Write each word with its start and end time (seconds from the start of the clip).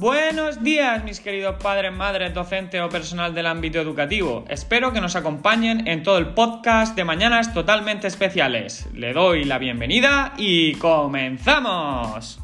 Buenos 0.00 0.62
días, 0.62 1.02
mis 1.02 1.18
queridos 1.18 1.60
padres, 1.60 1.92
madres, 1.92 2.32
docentes 2.32 2.80
o 2.80 2.88
personal 2.88 3.34
del 3.34 3.46
ámbito 3.46 3.80
educativo. 3.80 4.44
Espero 4.48 4.92
que 4.92 5.00
nos 5.00 5.16
acompañen 5.16 5.88
en 5.88 6.04
todo 6.04 6.18
el 6.18 6.34
podcast 6.34 6.94
de 6.94 7.02
Mañanas 7.02 7.52
Totalmente 7.52 8.06
Especiales. 8.06 8.86
Le 8.94 9.12
doy 9.12 9.42
la 9.42 9.58
bienvenida 9.58 10.34
y 10.38 10.76
comenzamos. 10.76 12.38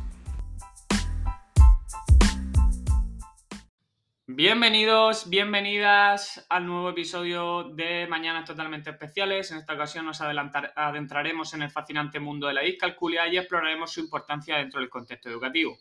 Bienvenidos, 4.27 5.31
bienvenidas 5.31 6.45
al 6.49 6.67
nuevo 6.67 6.91
episodio 6.91 7.71
de 7.73 8.09
Mañanas 8.09 8.47
Totalmente 8.47 8.91
Especiales. 8.91 9.53
En 9.53 9.59
esta 9.59 9.75
ocasión 9.75 10.07
nos 10.07 10.21
adentraremos 10.21 11.55
en 11.55 11.63
el 11.63 11.71
fascinante 11.71 12.19
mundo 12.19 12.49
de 12.49 12.55
la 12.55 12.63
discalculia 12.63 13.29
y 13.29 13.39
exploraremos 13.39 13.93
su 13.93 14.01
importancia 14.01 14.57
dentro 14.57 14.81
del 14.81 14.91
contexto 14.91 15.29
educativo. 15.29 15.79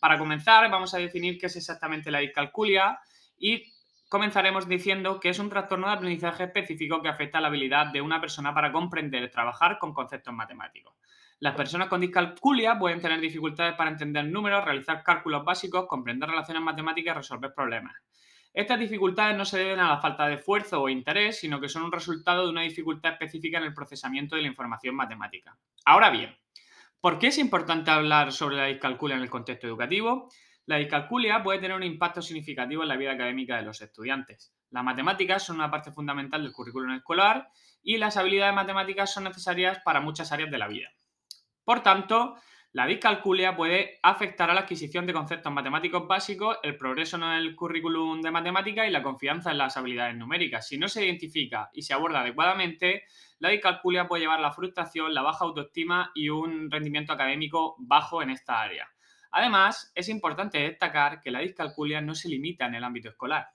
Para 0.00 0.18
comenzar, 0.18 0.70
vamos 0.70 0.94
a 0.94 0.98
definir 0.98 1.38
qué 1.38 1.46
es 1.46 1.56
exactamente 1.56 2.10
la 2.10 2.20
discalculia 2.20 2.98
y 3.38 3.64
comenzaremos 4.08 4.68
diciendo 4.68 5.20
que 5.20 5.30
es 5.30 5.38
un 5.38 5.50
trastorno 5.50 5.88
de 5.88 5.94
aprendizaje 5.94 6.44
específico 6.44 7.02
que 7.02 7.08
afecta 7.08 7.38
a 7.38 7.40
la 7.40 7.48
habilidad 7.48 7.88
de 7.88 8.00
una 8.00 8.20
persona 8.20 8.54
para 8.54 8.72
comprender 8.72 9.22
y 9.24 9.30
trabajar 9.30 9.78
con 9.78 9.92
conceptos 9.92 10.32
matemáticos. 10.32 10.94
Las 11.40 11.54
personas 11.54 11.88
con 11.88 12.00
discalculia 12.00 12.78
pueden 12.78 13.00
tener 13.00 13.20
dificultades 13.20 13.74
para 13.74 13.90
entender 13.90 14.24
números, 14.24 14.64
realizar 14.64 15.02
cálculos 15.04 15.44
básicos, 15.44 15.86
comprender 15.86 16.28
relaciones 16.28 16.62
matemáticas 16.62 17.14
y 17.14 17.18
resolver 17.18 17.54
problemas. 17.54 17.94
Estas 18.52 18.80
dificultades 18.80 19.36
no 19.36 19.44
se 19.44 19.58
deben 19.58 19.78
a 19.78 19.88
la 19.88 20.00
falta 20.00 20.26
de 20.26 20.34
esfuerzo 20.34 20.82
o 20.82 20.88
interés, 20.88 21.38
sino 21.38 21.60
que 21.60 21.68
son 21.68 21.82
un 21.82 21.92
resultado 21.92 22.44
de 22.44 22.50
una 22.50 22.62
dificultad 22.62 23.12
específica 23.12 23.58
en 23.58 23.64
el 23.64 23.74
procesamiento 23.74 24.34
de 24.34 24.42
la 24.42 24.48
información 24.48 24.96
matemática. 24.96 25.56
Ahora 25.84 26.10
bien, 26.10 26.36
¿Por 27.00 27.20
qué 27.20 27.28
es 27.28 27.38
importante 27.38 27.92
hablar 27.92 28.32
sobre 28.32 28.56
la 28.56 28.66
discalculia 28.66 29.16
en 29.16 29.22
el 29.22 29.30
contexto 29.30 29.68
educativo? 29.68 30.28
La 30.66 30.78
discalculia 30.78 31.44
puede 31.44 31.60
tener 31.60 31.76
un 31.76 31.84
impacto 31.84 32.20
significativo 32.20 32.82
en 32.82 32.88
la 32.88 32.96
vida 32.96 33.12
académica 33.12 33.56
de 33.56 33.62
los 33.62 33.80
estudiantes. 33.80 34.52
Las 34.70 34.82
matemáticas 34.82 35.44
son 35.44 35.56
una 35.56 35.70
parte 35.70 35.92
fundamental 35.92 36.42
del 36.42 36.52
currículum 36.52 36.90
escolar 36.96 37.50
y 37.84 37.98
las 37.98 38.16
habilidades 38.16 38.54
matemáticas 38.54 39.12
son 39.12 39.24
necesarias 39.24 39.78
para 39.84 40.00
muchas 40.00 40.32
áreas 40.32 40.50
de 40.50 40.58
la 40.58 40.66
vida. 40.66 40.88
Por 41.64 41.84
tanto, 41.84 42.34
la 42.72 42.86
discalculia 42.86 43.56
puede 43.56 43.98
afectar 44.02 44.50
a 44.50 44.54
la 44.54 44.60
adquisición 44.60 45.06
de 45.06 45.14
conceptos 45.14 45.50
matemáticos 45.50 46.06
básicos, 46.06 46.58
el 46.62 46.76
progreso 46.76 47.16
en 47.16 47.22
el 47.22 47.56
currículum 47.56 48.20
de 48.20 48.30
matemática 48.30 48.86
y 48.86 48.90
la 48.90 49.02
confianza 49.02 49.50
en 49.50 49.58
las 49.58 49.78
habilidades 49.78 50.16
numéricas. 50.16 50.68
Si 50.68 50.76
no 50.76 50.86
se 50.86 51.04
identifica 51.04 51.70
y 51.72 51.82
se 51.82 51.94
aborda 51.94 52.20
adecuadamente, 52.20 53.04
la 53.38 53.48
discalculia 53.48 54.06
puede 54.06 54.22
llevar 54.22 54.40
a 54.40 54.42
la 54.42 54.52
frustración, 54.52 55.14
la 55.14 55.22
baja 55.22 55.46
autoestima 55.46 56.10
y 56.14 56.28
un 56.28 56.70
rendimiento 56.70 57.14
académico 57.14 57.74
bajo 57.78 58.20
en 58.22 58.30
esta 58.30 58.60
área. 58.60 58.86
Además, 59.30 59.90
es 59.94 60.10
importante 60.10 60.58
destacar 60.58 61.20
que 61.20 61.30
la 61.30 61.40
discalculia 61.40 62.02
no 62.02 62.14
se 62.14 62.28
limita 62.28 62.66
en 62.66 62.74
el 62.74 62.84
ámbito 62.84 63.08
escolar. 63.08 63.48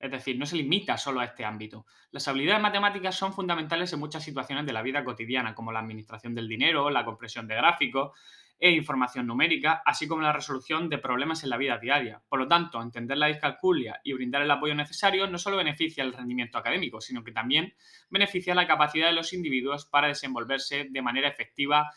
Es 0.00 0.10
decir, 0.10 0.38
no 0.38 0.46
se 0.46 0.56
limita 0.56 0.96
solo 0.96 1.20
a 1.20 1.24
este 1.24 1.44
ámbito. 1.44 1.84
Las 2.10 2.26
habilidades 2.26 2.62
matemáticas 2.62 3.14
son 3.14 3.34
fundamentales 3.34 3.92
en 3.92 4.00
muchas 4.00 4.24
situaciones 4.24 4.64
de 4.64 4.72
la 4.72 4.80
vida 4.80 5.04
cotidiana, 5.04 5.54
como 5.54 5.72
la 5.72 5.80
administración 5.80 6.34
del 6.34 6.48
dinero, 6.48 6.88
la 6.88 7.04
compresión 7.04 7.46
de 7.46 7.54
gráficos 7.54 8.12
e 8.58 8.70
información 8.70 9.26
numérica, 9.26 9.82
así 9.84 10.06
como 10.06 10.22
la 10.22 10.32
resolución 10.32 10.88
de 10.88 10.98
problemas 10.98 11.44
en 11.44 11.50
la 11.50 11.56
vida 11.56 11.78
diaria. 11.78 12.22
Por 12.28 12.40
lo 12.40 12.48
tanto, 12.48 12.80
entender 12.80 13.16
la 13.16 13.28
discalculia 13.28 14.00
y 14.04 14.12
brindar 14.12 14.42
el 14.42 14.50
apoyo 14.50 14.74
necesario 14.74 15.26
no 15.26 15.38
solo 15.38 15.56
beneficia 15.56 16.04
el 16.04 16.12
rendimiento 16.12 16.58
académico, 16.58 17.00
sino 17.00 17.24
que 17.24 17.32
también 17.32 17.74
beneficia 18.10 18.54
la 18.54 18.66
capacidad 18.66 19.06
de 19.06 19.14
los 19.14 19.32
individuos 19.32 19.86
para 19.86 20.08
desenvolverse 20.08 20.88
de 20.90 21.02
manera 21.02 21.28
efectiva 21.28 21.90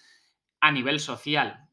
a 0.62 0.72
nivel 0.72 1.02
social. 1.02 1.68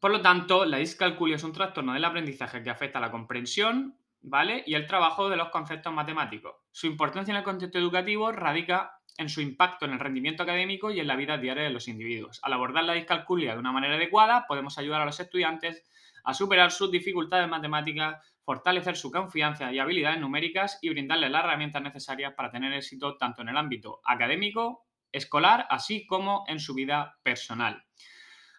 Por 0.00 0.10
lo 0.10 0.22
tanto, 0.22 0.64
la 0.64 0.78
discalculia 0.78 1.36
es 1.36 1.42
un 1.42 1.52
trastorno 1.52 1.92
del 1.92 2.04
aprendizaje 2.04 2.62
que 2.62 2.70
afecta 2.70 2.98
a 2.98 3.02
la 3.02 3.10
comprensión, 3.10 3.97
¿vale? 4.20 4.62
Y 4.66 4.74
el 4.74 4.86
trabajo 4.86 5.28
de 5.28 5.36
los 5.36 5.50
conceptos 5.50 5.92
matemáticos. 5.92 6.56
Su 6.70 6.86
importancia 6.86 7.32
en 7.32 7.38
el 7.38 7.44
contexto 7.44 7.78
educativo 7.78 8.32
radica 8.32 8.92
en 9.18 9.28
su 9.28 9.40
impacto 9.40 9.84
en 9.84 9.92
el 9.92 9.98
rendimiento 9.98 10.44
académico 10.44 10.90
y 10.90 11.00
en 11.00 11.08
la 11.08 11.16
vida 11.16 11.36
diaria 11.38 11.64
de 11.64 11.70
los 11.70 11.88
individuos. 11.88 12.38
Al 12.42 12.52
abordar 12.52 12.84
la 12.84 12.92
discalculia 12.92 13.52
de 13.52 13.58
una 13.58 13.72
manera 13.72 13.96
adecuada, 13.96 14.46
podemos 14.46 14.78
ayudar 14.78 15.02
a 15.02 15.04
los 15.04 15.18
estudiantes 15.18 15.84
a 16.24 16.34
superar 16.34 16.70
sus 16.70 16.90
dificultades 16.90 17.48
matemáticas, 17.48 18.24
fortalecer 18.44 18.96
su 18.96 19.10
confianza 19.10 19.72
y 19.72 19.78
habilidades 19.78 20.20
numéricas 20.20 20.78
y 20.82 20.90
brindarles 20.90 21.30
las 21.30 21.44
herramientas 21.44 21.82
necesarias 21.82 22.34
para 22.34 22.50
tener 22.50 22.72
éxito 22.72 23.16
tanto 23.16 23.42
en 23.42 23.48
el 23.48 23.56
ámbito 23.56 24.00
académico, 24.04 24.86
escolar, 25.10 25.66
así 25.68 26.06
como 26.06 26.44
en 26.46 26.60
su 26.60 26.74
vida 26.74 27.18
personal. 27.22 27.84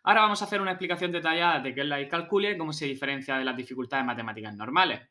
Ahora 0.03 0.21
vamos 0.21 0.41
a 0.41 0.45
hacer 0.45 0.61
una 0.61 0.71
explicación 0.71 1.11
detallada 1.11 1.59
de 1.59 1.73
qué 1.73 1.81
es 1.81 1.87
la 1.87 1.97
discalculia 1.97 2.51
y 2.51 2.57
cómo 2.57 2.73
se 2.73 2.85
diferencia 2.85 3.37
de 3.37 3.45
las 3.45 3.55
dificultades 3.55 4.05
matemáticas 4.05 4.55
normales. 4.55 5.01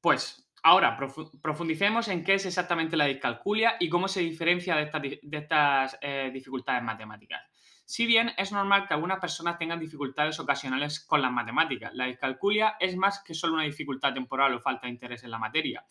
Pues 0.00 0.48
ahora 0.62 0.96
profundicemos 1.42 2.08
en 2.08 2.24
qué 2.24 2.34
es 2.34 2.46
exactamente 2.46 2.96
la 2.96 3.06
discalculia 3.06 3.76
y 3.80 3.88
cómo 3.88 4.08
se 4.08 4.20
diferencia 4.20 4.76
de 4.76 5.18
estas, 5.32 5.98
eh, 6.00 6.30
dificultades 6.32 6.82
matemáticas. 6.82 7.42
Si 7.84 8.04
bien 8.04 8.32
es 8.36 8.52
normal 8.52 8.86
que 8.86 8.94
algunas 8.94 9.18
personas 9.18 9.58
tengan 9.58 9.80
dificultades 9.80 10.38
ocasionales 10.38 11.00
con 11.00 11.22
las 11.22 11.32
matemáticas, 11.32 11.94
la 11.94 12.04
discalculia 12.04 12.76
es 12.78 12.96
más 12.96 13.22
que 13.22 13.32
solo 13.32 13.54
una 13.54 13.62
dificultad 13.64 14.12
temporal 14.12 14.54
o 14.54 14.60
falta 14.60 14.86
de 14.86 14.92
interés 14.92 15.24
en 15.24 15.30
la 15.30 15.38
materia. 15.38 15.84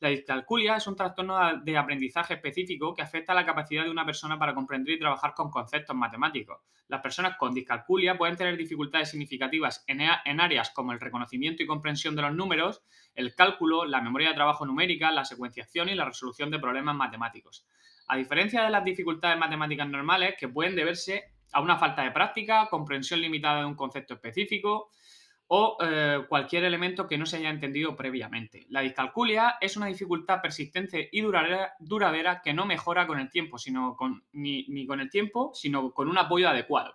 La 0.00 0.08
discalculia 0.08 0.76
es 0.76 0.86
un 0.86 0.96
trastorno 0.96 1.38
de 1.62 1.76
aprendizaje 1.76 2.32
específico 2.32 2.94
que 2.94 3.02
afecta 3.02 3.32
a 3.32 3.34
la 3.34 3.44
capacidad 3.44 3.84
de 3.84 3.90
una 3.90 4.06
persona 4.06 4.38
para 4.38 4.54
comprender 4.54 4.94
y 4.94 4.98
trabajar 4.98 5.34
con 5.34 5.50
conceptos 5.50 5.94
matemáticos. 5.94 6.62
Las 6.88 7.02
personas 7.02 7.36
con 7.36 7.52
discalculia 7.52 8.16
pueden 8.16 8.34
tener 8.34 8.56
dificultades 8.56 9.10
significativas 9.10 9.84
en, 9.86 10.40
áreas 10.40 10.70
como 10.70 10.92
el 10.92 11.00
reconocimiento 11.00 11.62
y 11.62 11.66
comprensión 11.66 12.16
de 12.16 12.22
los 12.22 12.34
números, 12.34 12.82
el 13.14 13.34
cálculo, 13.34 13.84
la 13.84 14.00
memoria 14.00 14.30
de 14.30 14.34
trabajo 14.36 14.64
numérica, 14.64 15.10
la 15.10 15.26
secuenciación 15.26 15.90
y 15.90 15.94
la 15.94 16.06
resolución 16.06 16.50
de 16.50 16.58
problemas 16.58 16.96
matemáticos. 16.96 17.66
A 18.08 18.16
diferencia 18.16 18.62
de 18.62 18.70
las 18.70 18.82
dificultades 18.82 19.38
matemáticas 19.38 19.86
normales, 19.86 20.34
que 20.38 20.48
pueden 20.48 20.76
deberse 20.76 21.24
a 21.52 21.60
una 21.60 21.76
falta 21.76 22.04
de 22.04 22.10
práctica, 22.10 22.68
comprensión 22.70 23.20
limitada 23.20 23.60
de 23.60 23.66
un 23.66 23.74
concepto 23.74 24.14
específico, 24.14 24.90
o 25.52 25.76
eh, 25.80 26.26
cualquier 26.28 26.62
elemento 26.62 27.08
que 27.08 27.18
no 27.18 27.26
se 27.26 27.38
haya 27.38 27.50
entendido 27.50 27.96
previamente. 27.96 28.66
La 28.68 28.82
discalculia 28.82 29.56
es 29.60 29.76
una 29.76 29.86
dificultad 29.86 30.40
persistente 30.40 31.08
y 31.10 31.22
duradera, 31.22 32.40
que 32.40 32.54
no 32.54 32.66
mejora 32.66 33.08
con 33.08 33.18
el 33.18 33.28
tiempo, 33.30 33.58
sino 33.58 33.96
con, 33.96 34.22
ni, 34.30 34.64
ni 34.68 34.86
con 34.86 35.00
el 35.00 35.10
tiempo, 35.10 35.50
sino 35.52 35.92
con 35.92 36.08
un 36.08 36.18
apoyo 36.18 36.48
adecuado. 36.48 36.94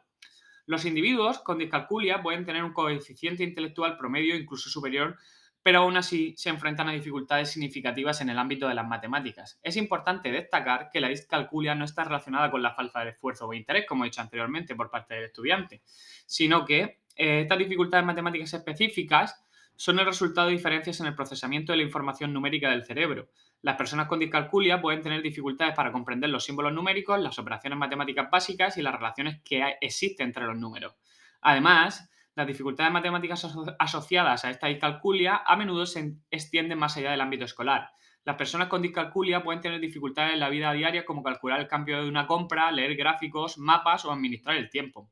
Los 0.68 0.86
individuos 0.86 1.40
con 1.40 1.58
discalculia 1.58 2.24
pueden 2.24 2.46
tener 2.46 2.64
un 2.64 2.72
coeficiente 2.72 3.44
intelectual 3.44 3.98
promedio 3.98 4.38
incluso 4.38 4.70
superior, 4.70 5.18
pero 5.62 5.80
aún 5.80 5.98
así 5.98 6.34
se 6.38 6.48
enfrentan 6.48 6.88
a 6.88 6.94
dificultades 6.94 7.52
significativas 7.52 8.22
en 8.22 8.30
el 8.30 8.40
ámbito 8.40 8.70
de 8.70 8.76
las 8.76 8.88
matemáticas. 8.88 9.60
Es 9.64 9.76
importante 9.76 10.32
destacar 10.32 10.90
que 10.94 11.02
la 11.02 11.10
discalculia 11.10 11.76
no 11.76 11.84
está 11.84 12.06
relacionada 12.06 12.50
con 12.50 12.64
la 12.64 12.74
falta 12.74 13.04
de 13.04 13.10
esfuerzo 13.10 13.48
o 13.48 13.54
interés, 13.54 13.86
como 13.86 14.06
he 14.06 14.08
dicho 14.08 14.22
anteriormente, 14.22 14.76
por 14.76 14.90
parte 14.90 15.16
del 15.16 15.26
estudiante, 15.26 15.82
sino 16.26 16.64
que 16.64 17.02
eh, 17.16 17.42
estas 17.42 17.58
dificultades 17.58 18.06
matemáticas 18.06 18.54
específicas 18.54 19.46
son 19.76 20.00
el 20.00 20.06
resultado 20.06 20.48
de 20.48 20.54
diferencias 20.54 21.00
en 21.02 21.08
el 21.08 21.16
procesamiento 21.16 21.74
de 21.74 21.78
la 21.78 21.84
información 21.84 22.32
numérica 22.32 22.70
del 22.70 22.86
cerebro. 22.86 23.30
Las 23.62 23.76
personas 23.76 24.08
con 24.08 24.20
discalculia 24.20 24.82
pueden 24.82 25.02
tener 25.02 25.22
dificultades 25.22 25.76
para 25.76 25.92
comprender 25.92 26.30
los 26.30 26.46
símbolos 26.46 26.74
numéricos, 26.74 27.20
las 27.20 27.40
operaciones 27.40 27.78
matemáticas 27.78 28.30
básicas 28.32 28.78
y 28.78 28.82
las 28.82 28.96
relaciones 28.96 29.42
que 29.44 29.78
existen 29.82 30.28
entre 30.28 30.46
los 30.46 30.58
números. 30.58 30.94
Además, 31.42 32.10
las 32.36 32.48
dificultades 32.48 32.92
matemáticas 32.92 33.48
asociadas 33.80 34.46
a 34.46 34.50
esta 34.50 34.68
discalculia 34.68 35.42
a 35.46 35.56
menudo 35.56 35.86
se 35.86 36.16
extienden 36.30 36.78
más 36.78 36.98
allá 36.98 37.12
del 37.12 37.22
ámbito 37.22 37.46
escolar. 37.46 37.90
Las 38.26 38.36
personas 38.36 38.68
con 38.68 38.82
discalculia 38.82 39.44
pueden 39.44 39.62
tener 39.62 39.80
dificultades 39.80 40.34
en 40.34 40.40
la 40.40 40.50
vida 40.50 40.74
diaria 40.74 41.06
como 41.06 41.24
calcular 41.24 41.60
el 41.60 41.68
cambio 41.68 42.02
de 42.02 42.10
una 42.10 42.28
compra, 42.28 42.72
leer 42.72 42.96
gráficos, 42.96 43.58
mapas 43.58 44.04
o 44.04 44.12
administrar 44.12 44.56
el 44.58 44.70
tiempo. 44.70 45.10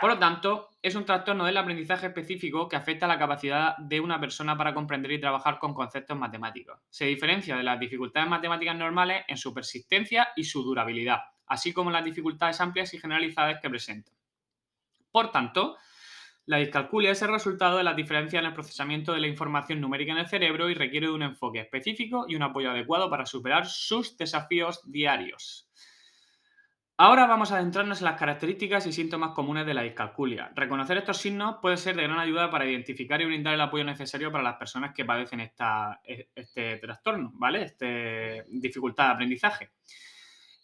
Por 0.00 0.10
lo 0.10 0.18
tanto, 0.18 0.70
es 0.82 0.94
un 0.94 1.04
trastorno 1.04 1.44
del 1.44 1.56
aprendizaje 1.56 2.08
específico 2.08 2.68
que 2.68 2.76
afecta 2.76 3.06
a 3.06 3.08
la 3.08 3.18
capacidad 3.18 3.76
de 3.78 4.00
una 4.00 4.20
persona 4.20 4.56
para 4.56 4.74
comprender 4.74 5.12
y 5.12 5.20
trabajar 5.20 5.58
con 5.58 5.74
conceptos 5.74 6.18
matemáticos. 6.18 6.80
Se 6.90 7.06
diferencia 7.06 7.56
de 7.56 7.62
las 7.62 7.80
dificultades 7.80 8.28
matemáticas 8.28 8.76
normales 8.76 9.24
en 9.28 9.36
su 9.36 9.54
persistencia 9.54 10.28
y 10.36 10.44
su 10.44 10.62
durabilidad, 10.62 11.20
así 11.46 11.72
como 11.72 11.90
las 11.90 12.04
dificultades 12.04 12.60
amplias 12.60 12.92
y 12.94 12.98
generalizadas 12.98 13.60
que 13.60 13.70
presenta. 13.70 14.12
Por 15.10 15.30
tanto, 15.30 15.76
la 16.46 16.58
discalculia 16.58 17.12
es 17.12 17.22
el 17.22 17.30
resultado 17.30 17.78
de 17.78 17.84
las 17.84 17.96
diferencias 17.96 18.42
en 18.42 18.46
el 18.46 18.52
procesamiento 18.52 19.14
de 19.14 19.20
la 19.20 19.28
información 19.28 19.80
numérica 19.80 20.12
en 20.12 20.18
el 20.18 20.28
cerebro 20.28 20.68
y 20.68 20.74
requiere 20.74 21.06
de 21.06 21.14
un 21.14 21.22
enfoque 21.22 21.60
específico 21.60 22.26
y 22.28 22.36
un 22.36 22.42
apoyo 22.42 22.70
adecuado 22.70 23.08
para 23.08 23.24
superar 23.24 23.66
sus 23.66 24.18
desafíos 24.18 24.82
diarios. 24.84 25.70
Ahora 26.96 27.26
vamos 27.26 27.50
a 27.50 27.56
adentrarnos 27.56 27.98
en 27.98 28.04
las 28.04 28.18
características 28.18 28.86
y 28.86 28.92
síntomas 28.92 29.32
comunes 29.32 29.66
de 29.66 29.74
la 29.74 29.82
discalculia. 29.82 30.52
Reconocer 30.54 30.96
estos 30.96 31.16
signos 31.16 31.56
puede 31.60 31.76
ser 31.76 31.96
de 31.96 32.04
gran 32.04 32.20
ayuda 32.20 32.50
para 32.52 32.66
identificar 32.66 33.20
y 33.20 33.24
brindar 33.24 33.54
el 33.54 33.60
apoyo 33.62 33.82
necesario 33.82 34.30
para 34.30 34.44
las 34.44 34.54
personas 34.56 34.94
que 34.94 35.04
padecen 35.04 35.40
esta, 35.40 36.00
e, 36.04 36.28
este 36.36 36.76
trastorno, 36.76 37.32
¿vale? 37.34 37.62
Esta 37.62 37.86
dificultad 38.48 39.06
de 39.06 39.12
aprendizaje. 39.12 39.70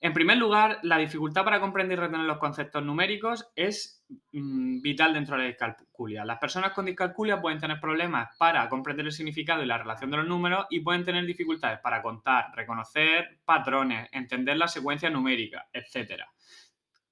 En 0.02 0.14
primer 0.14 0.38
lugar, 0.38 0.78
la 0.82 0.96
dificultad 0.96 1.44
para 1.44 1.60
comprender 1.60 1.98
y 1.98 2.00
retener 2.00 2.24
los 2.24 2.38
conceptos 2.38 2.82
numéricos 2.82 3.50
es 3.54 4.02
mm, 4.32 4.80
vital 4.80 5.12
dentro 5.12 5.36
de 5.36 5.42
la 5.42 5.48
discalculia. 5.48 6.24
Las 6.24 6.38
personas 6.38 6.72
con 6.72 6.86
discalculia 6.86 7.38
pueden 7.38 7.58
tener 7.58 7.78
problemas 7.78 8.34
para 8.38 8.66
comprender 8.70 9.04
el 9.04 9.12
significado 9.12 9.62
y 9.62 9.66
la 9.66 9.76
relación 9.76 10.10
de 10.10 10.16
los 10.16 10.26
números 10.26 10.64
y 10.70 10.80
pueden 10.80 11.04
tener 11.04 11.26
dificultades 11.26 11.80
para 11.80 12.00
contar, 12.00 12.46
reconocer 12.56 13.40
patrones, 13.44 14.08
entender 14.12 14.56
la 14.56 14.68
secuencia 14.68 15.10
numérica, 15.10 15.68
etc. 15.70 16.22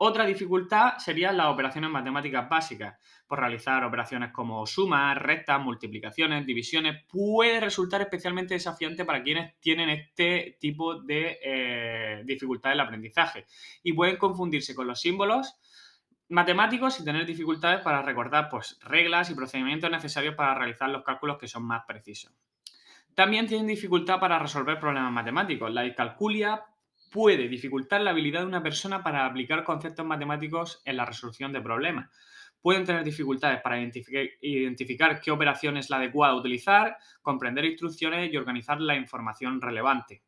Otra 0.00 0.24
dificultad 0.24 0.98
serían 0.98 1.36
las 1.36 1.48
operaciones 1.48 1.90
matemáticas 1.90 2.48
básicas. 2.48 2.96
Por 3.26 3.40
realizar 3.40 3.82
operaciones 3.84 4.30
como 4.32 4.64
sumas, 4.64 5.18
rectas, 5.18 5.60
multiplicaciones, 5.60 6.46
divisiones, 6.46 7.04
puede 7.08 7.58
resultar 7.58 8.00
especialmente 8.00 8.54
desafiante 8.54 9.04
para 9.04 9.22
quienes 9.22 9.58
tienen 9.58 9.90
este 9.90 10.56
tipo 10.60 11.02
de 11.02 11.38
eh, 11.42 12.22
dificultades 12.24 12.76
en 12.76 12.80
el 12.80 12.86
aprendizaje 12.86 13.46
y 13.82 13.92
pueden 13.92 14.16
confundirse 14.16 14.74
con 14.74 14.86
los 14.86 15.00
símbolos 15.00 15.56
matemáticos 16.28 17.00
y 17.00 17.04
tener 17.04 17.26
dificultades 17.26 17.80
para 17.80 18.00
recordar 18.00 18.48
pues, 18.48 18.78
reglas 18.82 19.30
y 19.30 19.34
procedimientos 19.34 19.90
necesarios 19.90 20.36
para 20.36 20.54
realizar 20.54 20.90
los 20.90 21.02
cálculos 21.02 21.38
que 21.38 21.48
son 21.48 21.64
más 21.64 21.84
precisos. 21.86 22.32
También 23.14 23.48
tienen 23.48 23.66
dificultad 23.66 24.20
para 24.20 24.38
resolver 24.38 24.78
problemas 24.78 25.10
matemáticos. 25.10 25.72
La 25.72 25.82
discalculia 25.82 26.62
puede 27.10 27.48
dificultar 27.48 28.00
la 28.00 28.10
habilidad 28.10 28.40
de 28.40 28.46
una 28.46 28.62
persona 28.62 29.02
para 29.02 29.26
aplicar 29.26 29.64
conceptos 29.64 30.06
matemáticos 30.06 30.82
en 30.84 30.96
la 30.96 31.04
resolución 31.04 31.52
de 31.52 31.60
problemas. 31.60 32.10
Pueden 32.60 32.84
tener 32.84 33.04
dificultades 33.04 33.60
para 33.60 33.78
identificar, 33.80 35.20
qué 35.20 35.30
operación 35.30 35.76
es 35.76 35.90
la 35.90 35.98
adecuada 35.98 36.32
a 36.32 36.36
utilizar, 36.36 36.96
comprender 37.22 37.64
instrucciones 37.64 38.32
y 38.32 38.36
organizar 38.36 38.80
la 38.80 38.96
información 38.96 39.60
relevante. 39.60 40.22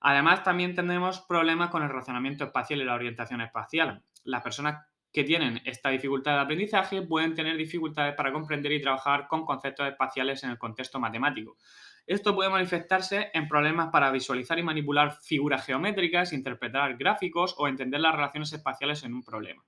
Además, 0.00 0.42
también 0.42 0.74
tenemos 0.74 1.20
problemas 1.20 1.70
con 1.70 1.82
el 1.82 1.90
razonamiento 1.90 2.44
espacial 2.44 2.80
y 2.80 2.84
la 2.84 2.94
orientación 2.94 3.40
espacial. 3.40 4.02
Las 4.24 4.42
personas 4.42 4.86
que 5.12 5.24
tienen 5.24 5.62
esta 5.64 5.90
dificultad 5.90 6.34
de 6.34 6.40
aprendizaje 6.40 7.02
pueden 7.02 7.34
tener 7.34 7.56
dificultades 7.56 8.14
para 8.14 8.32
comprender 8.32 8.72
y 8.72 8.82
trabajar 8.82 9.28
con 9.28 9.44
conceptos 9.44 9.86
espaciales 9.86 10.42
en 10.42 10.50
el 10.50 10.58
contexto 10.58 10.98
matemático. 10.98 11.56
Esto 12.06 12.34
puede 12.34 12.50
manifestarse 12.50 13.30
en 13.32 13.48
problemas 13.48 13.88
para 13.90 14.10
visualizar 14.10 14.58
y 14.58 14.62
manipular 14.62 15.18
figuras 15.22 15.64
geométricas, 15.64 16.32
interpretar 16.32 16.96
gráficos 16.96 17.54
o 17.58 17.68
entender 17.68 18.00
las 18.00 18.14
relaciones 18.14 18.52
espaciales 18.52 19.02
en 19.04 19.14
un 19.14 19.22
problema. 19.22 19.64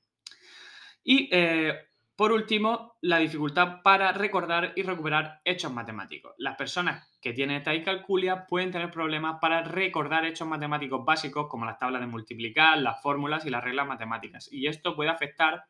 Y 1.02 1.28
eh, 1.32 1.74
por 2.16 2.32
último, 2.32 2.96
la 3.02 3.18
dificultad 3.18 3.82
para 3.82 4.10
recordar 4.10 4.72
y 4.74 4.82
recuperar 4.82 5.42
hechos 5.44 5.70
matemáticos. 5.70 6.32
Las 6.38 6.56
personas 6.56 7.06
que 7.20 7.34
tienen 7.34 7.58
esta 7.58 7.72
discalculia 7.72 8.46
pueden 8.46 8.70
tener 8.70 8.90
problemas 8.90 9.36
para 9.38 9.62
recordar 9.62 10.24
hechos 10.24 10.48
matemáticos 10.48 11.04
básicos 11.04 11.46
como 11.46 11.66
las 11.66 11.78
tablas 11.78 12.00
de 12.00 12.06
multiplicar, 12.06 12.78
las 12.78 13.02
fórmulas 13.02 13.44
y 13.44 13.50
las 13.50 13.62
reglas 13.62 13.86
matemáticas. 13.86 14.48
Y 14.50 14.66
esto 14.66 14.96
puede 14.96 15.10
afectar 15.10 15.64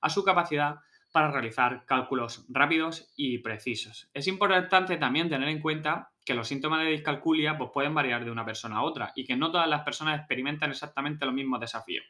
a 0.00 0.08
su 0.08 0.24
capacidad 0.24 0.76
para 1.12 1.30
realizar 1.30 1.84
cálculos 1.84 2.46
rápidos 2.48 3.12
y 3.14 3.38
precisos. 3.38 4.08
Es 4.14 4.26
importante 4.26 4.96
también 4.96 5.28
tener 5.28 5.50
en 5.50 5.60
cuenta 5.60 6.09
que 6.24 6.34
los 6.34 6.48
síntomas 6.48 6.84
de 6.84 6.90
discalculia 6.90 7.56
pues, 7.56 7.70
pueden 7.72 7.94
variar 7.94 8.24
de 8.24 8.30
una 8.30 8.44
persona 8.44 8.76
a 8.76 8.82
otra 8.82 9.12
y 9.14 9.24
que 9.24 9.36
no 9.36 9.50
todas 9.50 9.68
las 9.68 9.82
personas 9.82 10.18
experimentan 10.18 10.70
exactamente 10.70 11.24
los 11.24 11.34
mismos 11.34 11.60
desafíos. 11.60 12.04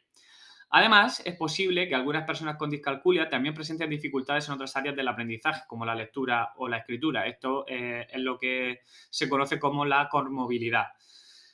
Además, 0.73 1.21
es 1.25 1.35
posible 1.35 1.89
que 1.89 1.95
algunas 1.95 2.25
personas 2.25 2.55
con 2.55 2.69
discalculia 2.69 3.29
también 3.29 3.53
presenten 3.53 3.89
dificultades 3.89 4.47
en 4.47 4.53
otras 4.53 4.73
áreas 4.77 4.95
del 4.95 5.07
aprendizaje, 5.07 5.63
como 5.67 5.85
la 5.85 5.93
lectura 5.93 6.53
o 6.55 6.69
la 6.69 6.77
escritura. 6.77 7.27
Esto 7.27 7.65
eh, 7.67 8.07
es 8.09 8.21
lo 8.21 8.37
que 8.37 8.79
se 9.09 9.27
conoce 9.27 9.59
como 9.59 9.83
la 9.83 10.07
conmovilidad. 10.07 10.87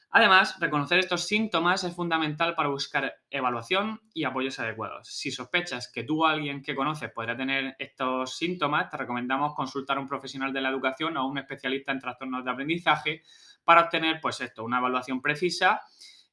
Además, 0.10 0.58
reconocer 0.60 1.00
estos 1.00 1.26
síntomas 1.26 1.84
es 1.84 1.94
fundamental 1.94 2.56
para 2.56 2.70
buscar 2.70 3.16
evaluación 3.30 4.02
y 4.14 4.24
apoyos 4.24 4.58
adecuados. 4.60 5.10
Si 5.10 5.32
sospechas 5.32 5.92
que 5.92 6.04
tú 6.04 6.24
o 6.24 6.28
alguien 6.28 6.62
que 6.62 6.76
conoces 6.76 7.12
podría 7.12 7.36
tener 7.36 7.76
estos 7.78 8.38
síntomas, 8.38 8.90
te 8.90 8.98
recomendamos 8.98 9.54
consultar 9.54 9.98
a 9.98 10.00
un 10.00 10.08
profesional 10.08 10.54
de 10.54 10.62
la 10.62 10.70
educación 10.70 11.18
o 11.18 11.20
a 11.20 11.28
un 11.28 11.38
especialista 11.38 11.92
en 11.92 12.00
trastornos 12.00 12.46
de 12.46 12.52
aprendizaje 12.52 13.24
para 13.66 13.82
obtener, 13.82 14.22
pues 14.22 14.40
esto, 14.40 14.64
una 14.64 14.78
evaluación 14.78 15.22
precisa 15.22 15.82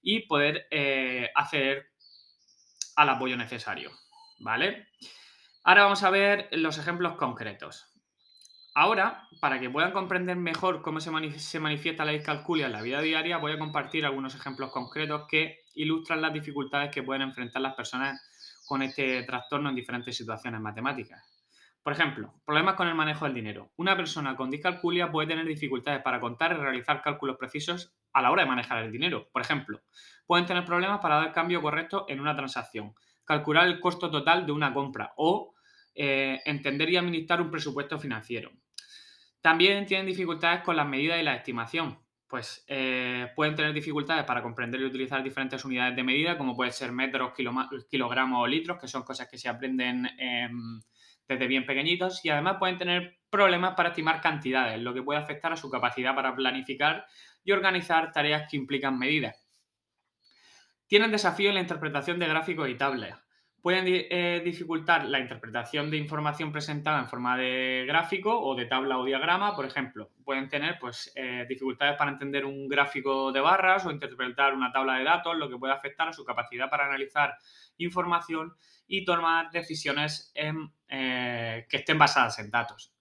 y 0.00 0.20
poder 0.26 0.68
eh, 0.70 1.30
acceder 1.34 1.88
al 2.94 3.08
apoyo 3.08 3.36
necesario. 3.36 3.90
¿Vale? 4.38 4.88
Ahora 5.64 5.84
vamos 5.84 6.02
a 6.04 6.10
ver 6.10 6.48
los 6.52 6.78
ejemplos 6.78 7.16
concretos. 7.16 7.93
Ahora, 8.76 9.28
para 9.40 9.60
que 9.60 9.70
puedan 9.70 9.92
comprender 9.92 10.36
mejor 10.36 10.82
cómo 10.82 10.98
se, 10.98 11.12
manifiesta 11.12 12.04
la 12.04 12.10
discalculia 12.10 12.66
en 12.66 12.72
la 12.72 12.82
vida 12.82 13.00
diaria, 13.00 13.38
voy 13.38 13.52
a 13.52 13.58
compartir 13.58 14.04
algunos 14.04 14.34
ejemplos 14.34 14.72
concretos 14.72 15.28
que 15.28 15.60
ilustran 15.74 16.20
las 16.20 16.32
dificultades 16.32 16.90
que 16.90 17.04
pueden 17.04 17.22
enfrentar 17.22 17.62
las 17.62 17.74
personas 17.74 18.20
con 18.66 18.82
este 18.82 19.22
trastorno 19.22 19.68
en 19.68 19.76
diferentes 19.76 20.16
situaciones 20.16 20.60
matemáticas. 20.60 21.22
Por 21.84 21.92
ejemplo, 21.92 22.34
problemas 22.44 22.74
con 22.74 22.88
el 22.88 22.96
manejo 22.96 23.26
del 23.26 23.34
dinero. 23.34 23.70
Una 23.76 23.96
persona 23.96 24.34
con 24.34 24.50
discalculia 24.50 25.12
puede 25.12 25.28
tener 25.28 25.46
dificultades 25.46 26.02
para 26.02 26.18
contar 26.18 26.50
y 26.50 26.56
realizar 26.56 27.00
cálculos 27.00 27.36
precisos 27.36 27.94
a 28.12 28.22
la 28.22 28.32
hora 28.32 28.42
de 28.42 28.48
manejar 28.48 28.82
el 28.82 28.90
dinero. 28.90 29.28
Por 29.30 29.42
ejemplo, 29.42 29.82
pueden 30.26 30.46
tener 30.46 30.64
problemas 30.64 30.98
para 30.98 31.16
dar 31.16 31.32
cambio 31.32 31.62
correcto 31.62 32.06
en 32.08 32.18
una 32.18 32.34
transacción, 32.34 32.92
calcular 33.24 33.68
el 33.68 33.78
costo 33.78 34.10
total 34.10 34.46
de 34.46 34.52
una 34.52 34.74
compra 34.74 35.12
o 35.16 35.54
eh, 35.94 36.40
entender 36.44 36.90
y 36.90 36.96
administrar 36.96 37.40
un 37.40 37.52
presupuesto 37.52 38.00
financiero. 38.00 38.50
También 39.44 39.84
tienen 39.84 40.06
dificultades 40.06 40.62
con 40.62 40.74
las 40.74 40.88
medidas 40.88 41.20
y 41.20 41.22
la 41.22 41.34
estimación. 41.34 41.98
Pues 42.26 42.64
eh, 42.66 43.30
pueden 43.36 43.54
tener 43.54 43.74
dificultades 43.74 44.24
para 44.24 44.42
comprender 44.42 44.80
y 44.80 44.86
utilizar 44.86 45.22
diferentes 45.22 45.62
unidades 45.66 45.94
de 45.94 46.02
medida, 46.02 46.38
como 46.38 46.56
pueden 46.56 46.72
ser 46.72 46.92
metros, 46.92 47.34
kilogramos 47.90 48.42
o 48.42 48.46
litros, 48.46 48.78
que 48.80 48.88
son 48.88 49.02
cosas 49.02 49.28
que 49.28 49.36
se 49.36 49.50
aprenden 49.50 50.06
em, 50.18 50.80
desde 51.28 51.46
bien 51.46 51.66
pequeñitos. 51.66 52.24
Y 52.24 52.30
además 52.30 52.56
pueden 52.58 52.78
tener 52.78 53.18
problemas 53.28 53.74
para 53.74 53.90
estimar 53.90 54.22
cantidades, 54.22 54.80
lo 54.80 54.94
que 54.94 55.02
puede 55.02 55.20
afectar 55.20 55.52
a 55.52 55.58
su 55.58 55.68
capacidad 55.68 56.14
para 56.14 56.34
planificar 56.34 57.04
y 57.44 57.52
organizar 57.52 58.12
tareas 58.12 58.48
que 58.50 58.56
implican 58.56 58.98
medidas. 58.98 59.46
Tienen 60.86 61.10
desafío 61.10 61.50
en 61.50 61.56
la 61.56 61.60
interpretación 61.60 62.18
de 62.18 62.28
gráficos 62.28 62.70
y 62.70 62.76
tablas 62.76 63.23
pueden 63.64 63.86
eh, 63.88 64.42
dificultar 64.44 65.06
la 65.06 65.18
interpretación 65.18 65.90
de 65.90 65.96
información 65.96 66.52
presentada 66.52 67.00
en 67.00 67.08
forma 67.08 67.34
de 67.38 67.86
gráfico 67.88 68.38
o 68.38 68.54
de 68.54 68.66
tabla 68.66 68.98
o 68.98 69.06
diagrama, 69.06 69.56
por 69.56 69.64
ejemplo. 69.64 70.10
Pueden 70.22 70.50
tener 70.50 70.78
pues, 70.78 71.10
eh, 71.16 71.46
dificultades 71.48 71.96
para 71.96 72.10
entender 72.10 72.44
un 72.44 72.68
gráfico 72.68 73.32
de 73.32 73.40
barras 73.40 73.86
o 73.86 73.90
interpretar 73.90 74.52
una 74.52 74.70
tabla 74.70 74.98
de 74.98 75.04
datos, 75.04 75.38
lo 75.38 75.48
que 75.48 75.56
puede 75.56 75.72
afectar 75.72 76.06
a 76.06 76.12
su 76.12 76.26
capacidad 76.26 76.68
para 76.68 76.84
analizar 76.84 77.38
información 77.78 78.54
y 78.86 79.06
tomar 79.06 79.50
decisiones 79.50 80.30
eh, 80.34 81.66
que 81.66 81.76
estén 81.78 81.96
basadas 81.96 82.38
en 82.40 82.50
datos. 82.50 82.92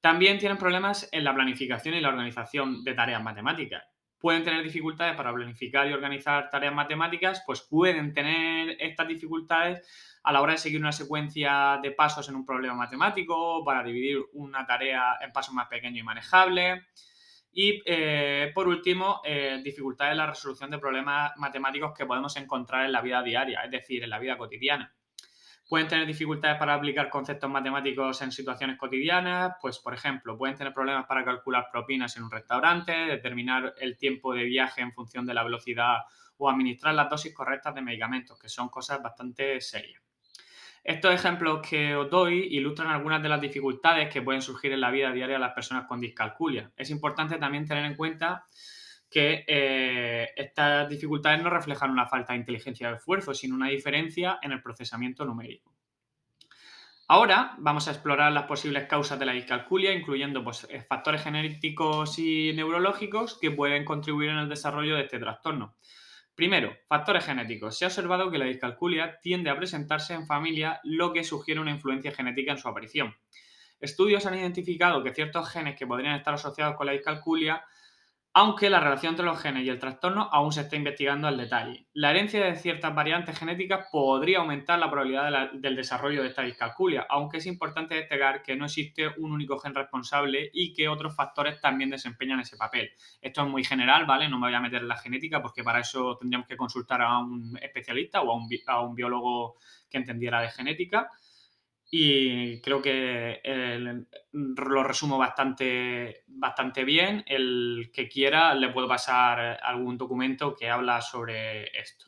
También 0.00 0.40
tienen 0.40 0.58
problemas 0.58 1.08
en 1.12 1.22
la 1.22 1.32
planificación 1.32 1.94
y 1.94 2.00
la 2.00 2.08
organización 2.08 2.82
de 2.82 2.94
tareas 2.94 3.22
matemáticas 3.22 3.84
pueden 4.20 4.44
tener 4.44 4.62
dificultades 4.62 5.16
para 5.16 5.32
planificar 5.32 5.88
y 5.88 5.92
organizar 5.92 6.50
tareas 6.50 6.74
matemáticas, 6.74 7.42
pues 7.44 7.62
pueden 7.62 8.12
tener 8.12 8.76
estas 8.78 9.08
dificultades 9.08 9.80
a 10.22 10.32
la 10.32 10.42
hora 10.42 10.52
de 10.52 10.58
seguir 10.58 10.80
una 10.80 10.92
secuencia 10.92 11.78
de 11.82 11.92
pasos 11.92 12.28
en 12.28 12.36
un 12.36 12.44
problema 12.44 12.74
matemático, 12.74 13.64
para 13.64 13.82
dividir 13.82 14.18
una 14.34 14.66
tarea 14.66 15.18
en 15.20 15.32
pasos 15.32 15.54
más 15.54 15.68
pequeños 15.68 16.00
y 16.00 16.02
manejables. 16.02 16.82
Y 17.52 17.82
eh, 17.84 18.52
por 18.54 18.68
último, 18.68 19.20
eh, 19.24 19.60
dificultades 19.64 20.12
en 20.12 20.18
la 20.18 20.26
resolución 20.26 20.70
de 20.70 20.78
problemas 20.78 21.32
matemáticos 21.36 21.92
que 21.96 22.06
podemos 22.06 22.36
encontrar 22.36 22.84
en 22.84 22.92
la 22.92 23.00
vida 23.00 23.22
diaria, 23.22 23.62
es 23.64 23.70
decir, 23.70 24.04
en 24.04 24.10
la 24.10 24.18
vida 24.18 24.38
cotidiana. 24.38 24.94
Pueden 25.68 25.88
tener 25.88 26.06
dificultades 26.06 26.58
para 26.58 26.74
aplicar 26.74 27.08
conceptos 27.08 27.48
matemáticos 27.48 28.20
en 28.22 28.32
situaciones 28.32 28.76
cotidianas, 28.76 29.54
pues 29.60 29.78
por 29.78 29.94
ejemplo, 29.94 30.36
pueden 30.36 30.56
tener 30.56 30.74
problemas 30.74 31.06
para 31.06 31.24
calcular 31.24 31.68
propinas 31.70 32.16
en 32.16 32.24
un 32.24 32.30
restaurante, 32.30 32.92
determinar 32.92 33.74
el 33.78 33.96
tiempo 33.96 34.34
de 34.34 34.44
viaje 34.44 34.80
en 34.80 34.92
función 34.92 35.26
de 35.26 35.34
la 35.34 35.44
velocidad 35.44 35.98
o 36.38 36.50
administrar 36.50 36.94
las 36.94 37.08
dosis 37.08 37.32
correctas 37.32 37.74
de 37.74 37.82
medicamentos, 37.82 38.38
que 38.38 38.48
son 38.48 38.68
cosas 38.68 39.00
bastante 39.00 39.60
serias. 39.60 40.09
Estos 40.82 41.14
ejemplos 41.14 41.60
que 41.68 41.94
os 41.94 42.10
doy 42.10 42.48
ilustran 42.52 42.88
algunas 42.88 43.22
de 43.22 43.28
las 43.28 43.40
dificultades 43.40 44.12
que 44.12 44.22
pueden 44.22 44.40
surgir 44.40 44.72
en 44.72 44.80
la 44.80 44.90
vida 44.90 45.12
diaria 45.12 45.36
de 45.36 45.40
las 45.40 45.52
personas 45.52 45.86
con 45.86 46.00
discalculia. 46.00 46.70
Es 46.76 46.90
importante 46.90 47.36
también 47.36 47.66
tener 47.66 47.84
en 47.84 47.96
cuenta 47.96 48.44
que 49.10 49.44
eh, 49.46 50.28
estas 50.36 50.88
dificultades 50.88 51.42
no 51.42 51.50
reflejan 51.50 51.90
una 51.90 52.06
falta 52.06 52.32
de 52.32 52.38
inteligencia 52.38 52.88
de 52.88 52.96
esfuerzo, 52.96 53.34
sino 53.34 53.56
una 53.56 53.68
diferencia 53.68 54.38
en 54.40 54.52
el 54.52 54.62
procesamiento 54.62 55.24
numérico. 55.24 55.74
Ahora 57.08 57.56
vamos 57.58 57.88
a 57.88 57.90
explorar 57.90 58.30
las 58.30 58.44
posibles 58.44 58.86
causas 58.86 59.18
de 59.18 59.26
la 59.26 59.32
discalculia, 59.32 59.92
incluyendo 59.92 60.44
pues, 60.44 60.64
eh, 60.70 60.80
factores 60.88 61.24
genéticos 61.24 62.20
y 62.20 62.52
neurológicos 62.54 63.36
que 63.36 63.50
pueden 63.50 63.84
contribuir 63.84 64.30
en 64.30 64.38
el 64.38 64.48
desarrollo 64.48 64.94
de 64.94 65.02
este 65.02 65.18
trastorno. 65.18 65.74
Primero, 66.40 66.74
factores 66.86 67.26
genéticos. 67.26 67.76
Se 67.76 67.84
ha 67.84 67.88
observado 67.88 68.30
que 68.30 68.38
la 68.38 68.46
discalculia 68.46 69.20
tiende 69.20 69.50
a 69.50 69.58
presentarse 69.58 70.14
en 70.14 70.26
familia, 70.26 70.80
lo 70.84 71.12
que 71.12 71.22
sugiere 71.22 71.60
una 71.60 71.70
influencia 71.70 72.12
genética 72.12 72.52
en 72.52 72.56
su 72.56 72.66
aparición. 72.66 73.14
Estudios 73.78 74.24
han 74.24 74.38
identificado 74.38 75.04
que 75.04 75.12
ciertos 75.12 75.50
genes 75.50 75.76
que 75.76 75.86
podrían 75.86 76.14
estar 76.14 76.32
asociados 76.32 76.76
con 76.76 76.86
la 76.86 76.92
discalculia 76.92 77.62
aunque 78.32 78.70
la 78.70 78.78
relación 78.78 79.12
entre 79.12 79.24
los 79.24 79.40
genes 79.40 79.64
y 79.64 79.68
el 79.68 79.80
trastorno 79.80 80.28
aún 80.30 80.52
se 80.52 80.60
está 80.60 80.76
investigando 80.76 81.26
al 81.26 81.36
detalle. 81.36 81.88
La 81.92 82.10
herencia 82.10 82.44
de 82.44 82.54
ciertas 82.54 82.94
variantes 82.94 83.36
genéticas 83.36 83.88
podría 83.90 84.38
aumentar 84.38 84.78
la 84.78 84.88
probabilidad 84.88 85.50
del 85.52 85.74
desarrollo 85.74 86.22
de 86.22 86.28
esta 86.28 86.42
discalculia, 86.42 87.06
aunque 87.08 87.38
es 87.38 87.46
importante 87.46 87.96
destacar 87.96 88.42
que 88.42 88.54
no 88.54 88.66
existe 88.66 89.08
un 89.18 89.32
único 89.32 89.58
gen 89.58 89.74
responsable 89.74 90.48
y 90.52 90.72
que 90.72 90.88
otros 90.88 91.16
factores 91.16 91.60
también 91.60 91.90
desempeñan 91.90 92.38
ese 92.38 92.56
papel. 92.56 92.92
Esto 93.20 93.42
es 93.42 93.48
muy 93.48 93.64
general, 93.64 94.06
¿vale? 94.06 94.28
No 94.28 94.38
me 94.38 94.46
voy 94.46 94.54
a 94.54 94.60
meter 94.60 94.82
en 94.82 94.88
la 94.88 94.96
genética 94.96 95.42
porque 95.42 95.64
para 95.64 95.80
eso 95.80 96.16
tendríamos 96.16 96.46
que 96.46 96.56
consultar 96.56 97.02
a 97.02 97.18
un 97.18 97.58
especialista 97.60 98.20
o 98.22 98.30
a 98.30 98.36
un, 98.36 98.48
a 98.66 98.80
un 98.80 98.94
biólogo 98.94 99.56
que 99.90 99.98
entendiera 99.98 100.40
de 100.40 100.50
genética 100.50 101.10
y 101.90 102.60
creo 102.60 102.80
que 102.80 103.40
lo 104.32 104.84
resumo 104.84 105.18
bastante, 105.18 106.24
bastante 106.28 106.84
bien. 106.84 107.24
El 107.26 107.90
que 107.92 108.08
quiera 108.08 108.54
le 108.54 108.68
puedo 108.68 108.86
pasar 108.86 109.58
algún 109.62 109.98
documento 109.98 110.54
que 110.54 110.70
habla 110.70 111.00
sobre 111.02 111.64
esto. 111.78 112.06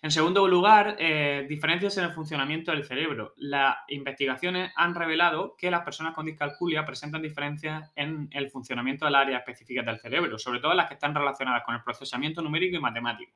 En 0.00 0.10
segundo 0.10 0.48
lugar, 0.48 0.96
eh, 0.98 1.46
diferencias 1.48 1.96
en 1.96 2.04
el 2.04 2.12
funcionamiento 2.12 2.72
del 2.72 2.84
cerebro. 2.84 3.34
Las 3.36 3.76
investigaciones 3.86 4.72
han 4.74 4.96
revelado 4.96 5.54
que 5.56 5.70
las 5.70 5.84
personas 5.84 6.12
con 6.12 6.26
discalculia 6.26 6.84
presentan 6.84 7.22
diferencias 7.22 7.92
en 7.94 8.28
el 8.32 8.50
funcionamiento 8.50 9.04
del 9.04 9.14
área 9.14 9.38
específica 9.38 9.82
del 9.82 10.00
cerebro, 10.00 10.38
sobre 10.38 10.58
todo 10.58 10.74
las 10.74 10.88
que 10.88 10.94
están 10.94 11.14
relacionadas 11.14 11.62
con 11.62 11.76
el 11.76 11.84
procesamiento 11.84 12.42
numérico 12.42 12.76
y 12.76 12.80
matemático. 12.80 13.32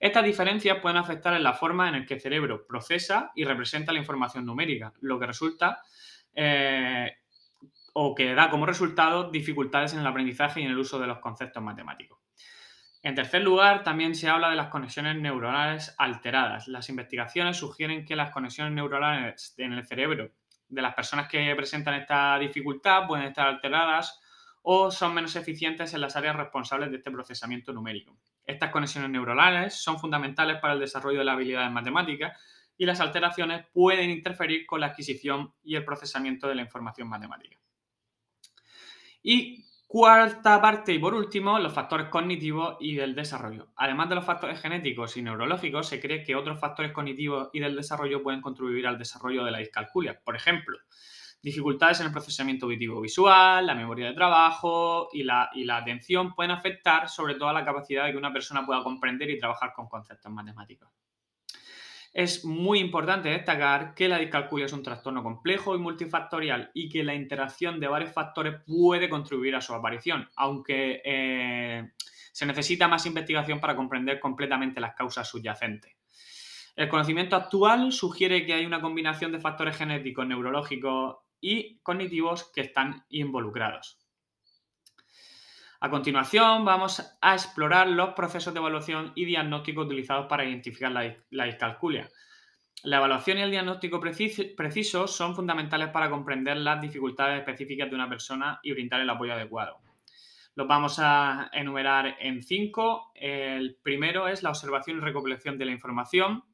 Estas 0.00 0.24
diferencias 0.24 0.78
pueden 0.78 0.96
afectar 0.96 1.34
en 1.34 1.42
la 1.42 1.52
forma 1.52 1.86
en 1.88 2.00
la 2.00 2.06
que 2.06 2.14
el 2.14 2.20
cerebro 2.22 2.66
procesa 2.66 3.32
y 3.34 3.44
representa 3.44 3.92
la 3.92 3.98
información 3.98 4.46
numérica, 4.46 4.94
lo 5.02 5.20
que 5.20 5.26
resulta 5.26 5.82
eh, 6.34 7.18
o 7.92 8.14
que 8.14 8.34
da 8.34 8.48
como 8.48 8.64
resultado 8.64 9.30
dificultades 9.30 9.92
en 9.92 10.00
el 10.00 10.06
aprendizaje 10.06 10.60
y 10.60 10.64
en 10.64 10.70
el 10.70 10.78
uso 10.78 10.98
de 10.98 11.06
los 11.06 11.18
conceptos 11.18 11.62
matemáticos. 11.62 12.18
En 13.02 13.14
tercer 13.14 13.42
lugar, 13.42 13.82
también 13.82 14.14
se 14.14 14.28
habla 14.28 14.48
de 14.48 14.56
las 14.56 14.68
conexiones 14.68 15.16
neuronales 15.16 15.94
alteradas. 15.98 16.66
Las 16.68 16.88
investigaciones 16.88 17.58
sugieren 17.58 18.06
que 18.06 18.16
las 18.16 18.30
conexiones 18.30 18.72
neuronales 18.72 19.54
en 19.58 19.74
el 19.74 19.86
cerebro 19.86 20.30
de 20.68 20.82
las 20.82 20.94
personas 20.94 21.28
que 21.28 21.54
presentan 21.54 21.94
esta 21.94 22.38
dificultad 22.38 23.06
pueden 23.06 23.26
estar 23.26 23.48
alteradas 23.48 24.18
o 24.62 24.90
son 24.90 25.12
menos 25.14 25.36
eficientes 25.36 25.92
en 25.92 26.00
las 26.00 26.16
áreas 26.16 26.36
responsables 26.36 26.90
de 26.90 26.98
este 26.98 27.10
procesamiento 27.10 27.72
numérico. 27.72 28.16
Estas 28.50 28.70
conexiones 28.70 29.10
neuronales 29.10 29.74
son 29.74 29.98
fundamentales 29.98 30.58
para 30.58 30.74
el 30.74 30.80
desarrollo 30.80 31.20
de 31.20 31.24
las 31.24 31.34
habilidades 31.34 31.70
matemáticas 31.70 32.36
y 32.76 32.84
las 32.84 33.00
alteraciones 33.00 33.66
pueden 33.72 34.10
interferir 34.10 34.66
con 34.66 34.80
la 34.80 34.86
adquisición 34.86 35.54
y 35.62 35.76
el 35.76 35.84
procesamiento 35.84 36.48
de 36.48 36.54
la 36.56 36.62
información 36.62 37.08
matemática. 37.08 37.58
Y 39.22 39.66
cuarta 39.86 40.60
parte 40.60 40.92
y 40.92 40.98
por 40.98 41.14
último, 41.14 41.58
los 41.58 41.72
factores 41.72 42.08
cognitivos 42.08 42.76
y 42.80 42.94
del 42.94 43.14
desarrollo. 43.14 43.68
Además 43.76 44.08
de 44.08 44.14
los 44.14 44.24
factores 44.24 44.60
genéticos 44.60 45.16
y 45.16 45.22
neurológicos, 45.22 45.88
se 45.88 46.00
cree 46.00 46.24
que 46.24 46.34
otros 46.34 46.58
factores 46.58 46.92
cognitivos 46.92 47.50
y 47.52 47.60
del 47.60 47.76
desarrollo 47.76 48.22
pueden 48.22 48.40
contribuir 48.40 48.86
al 48.86 48.98
desarrollo 48.98 49.44
de 49.44 49.50
la 49.50 49.58
discalculia. 49.58 50.20
Por 50.24 50.34
ejemplo, 50.34 50.78
Dificultades 51.42 52.00
en 52.00 52.06
el 52.06 52.12
procesamiento 52.12 52.66
auditivo 52.66 53.00
visual, 53.00 53.66
la 53.66 53.74
memoria 53.74 54.08
de 54.08 54.14
trabajo 54.14 55.08
y 55.12 55.22
la, 55.22 55.48
y 55.54 55.64
la 55.64 55.78
atención 55.78 56.34
pueden 56.34 56.50
afectar 56.50 57.08
sobre 57.08 57.36
todo 57.36 57.48
a 57.48 57.54
la 57.54 57.64
capacidad 57.64 58.04
de 58.04 58.12
que 58.12 58.18
una 58.18 58.32
persona 58.32 58.66
pueda 58.66 58.82
comprender 58.82 59.30
y 59.30 59.38
trabajar 59.38 59.72
con 59.72 59.88
conceptos 59.88 60.30
matemáticos. 60.30 60.90
Es 62.12 62.44
muy 62.44 62.80
importante 62.80 63.28
destacar 63.28 63.94
que 63.94 64.08
la 64.08 64.18
discalculia 64.18 64.66
es 64.66 64.72
un 64.72 64.82
trastorno 64.82 65.22
complejo 65.22 65.76
y 65.76 65.78
multifactorial 65.78 66.70
y 66.74 66.88
que 66.88 67.04
la 67.04 67.14
interacción 67.14 67.78
de 67.78 67.86
varios 67.86 68.12
factores 68.12 68.56
puede 68.66 69.08
contribuir 69.08 69.54
a 69.54 69.60
su 69.60 69.72
aparición, 69.72 70.28
aunque 70.36 71.00
eh, 71.04 71.92
se 72.32 72.46
necesita 72.46 72.88
más 72.88 73.06
investigación 73.06 73.60
para 73.60 73.76
comprender 73.76 74.18
completamente 74.18 74.80
las 74.80 74.94
causas 74.94 75.28
subyacentes. 75.28 75.96
El 76.74 76.88
conocimiento 76.88 77.36
actual 77.36 77.92
sugiere 77.92 78.44
que 78.44 78.54
hay 78.54 78.66
una 78.66 78.80
combinación 78.80 79.30
de 79.30 79.40
factores 79.40 79.76
genéticos, 79.76 80.26
neurológicos 80.26 81.16
y 81.40 81.78
cognitivos 81.78 82.50
que 82.52 82.62
están 82.62 83.04
involucrados. 83.08 84.00
A 85.82 85.88
continuación, 85.88 86.66
vamos 86.66 87.02
a 87.22 87.32
explorar 87.32 87.88
los 87.88 88.10
procesos 88.10 88.52
de 88.52 88.60
evaluación 88.60 89.12
y 89.14 89.24
diagnóstico 89.24 89.80
utilizados 89.80 90.26
para 90.26 90.44
identificar 90.44 90.92
la, 90.92 91.44
discalculia. 91.46 92.10
La 92.82 92.98
evaluación 92.98 93.38
y 93.38 93.40
el 93.40 93.50
diagnóstico 93.50 93.98
preciso, 93.98 95.06
son 95.06 95.34
fundamentales 95.34 95.88
para 95.88 96.10
comprender 96.10 96.58
las 96.58 96.82
dificultades 96.82 97.38
específicas 97.38 97.88
de 97.88 97.94
una 97.94 98.10
persona 98.10 98.60
y 98.62 98.72
brindar 98.72 99.00
el 99.00 99.08
apoyo 99.08 99.32
adecuado. 99.32 99.78
Los 100.54 100.68
vamos 100.68 100.98
a 100.98 101.48
enumerar 101.50 102.16
en 102.20 102.42
cinco. 102.42 103.12
El 103.14 103.78
primero 103.82 104.28
es 104.28 104.42
la 104.42 104.50
observación 104.50 104.98
y 104.98 105.00
recopilación 105.00 105.56
de 105.56 105.64
la 105.64 105.72
información. 105.72 106.44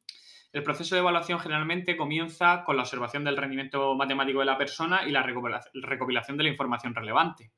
El 0.53 0.63
proceso 0.63 0.95
de 0.95 1.01
evaluación 1.01 1.39
generalmente 1.39 1.97
comienza 1.97 2.65
con 2.65 2.77
la 2.77 2.83
observación 2.83 3.25
del 3.25 3.37
rendimiento 3.37 3.95
matemático 3.95 4.41
de 4.41 4.47
la 4.47 4.57
persona 4.57 5.07
y 5.07 5.11
la 5.11 5.23
recopilación 5.23 6.37
de 6.37 6.45
la 6.45 6.51
información 6.51 6.95
relevante. 6.95 7.53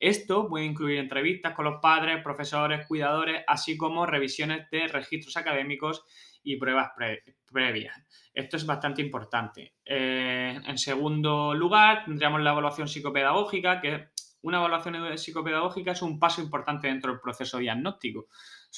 Esto 0.00 0.48
puede 0.48 0.64
incluir 0.64 0.98
entrevistas 0.98 1.54
con 1.54 1.64
los 1.64 1.80
padres, 1.80 2.22
profesores, 2.22 2.86
cuidadores, 2.86 3.42
así 3.46 3.76
como 3.76 4.06
revisiones 4.06 4.70
de 4.70 4.86
registros 4.86 5.36
académicos 5.36 6.04
y 6.42 6.56
pruebas 6.56 6.92
previas. 7.50 7.96
Esto 8.32 8.56
es 8.56 8.64
bastante 8.64 9.02
importante. 9.02 9.74
Eh, 9.84 10.60
en 10.64 10.78
segundo 10.78 11.52
lugar, 11.52 12.04
tendríamos 12.04 12.40
la 12.42 12.52
evaluación 12.52 12.86
psicopedagógica, 12.86 13.80
que 13.80 14.10
una 14.42 14.58
evaluación 14.58 15.18
psicopedagógica 15.18 15.92
es 15.92 16.02
un 16.02 16.18
paso 16.20 16.40
importante 16.40 16.86
dentro 16.86 17.10
del 17.10 17.20
proceso 17.20 17.58
diagnóstico, 17.58 18.28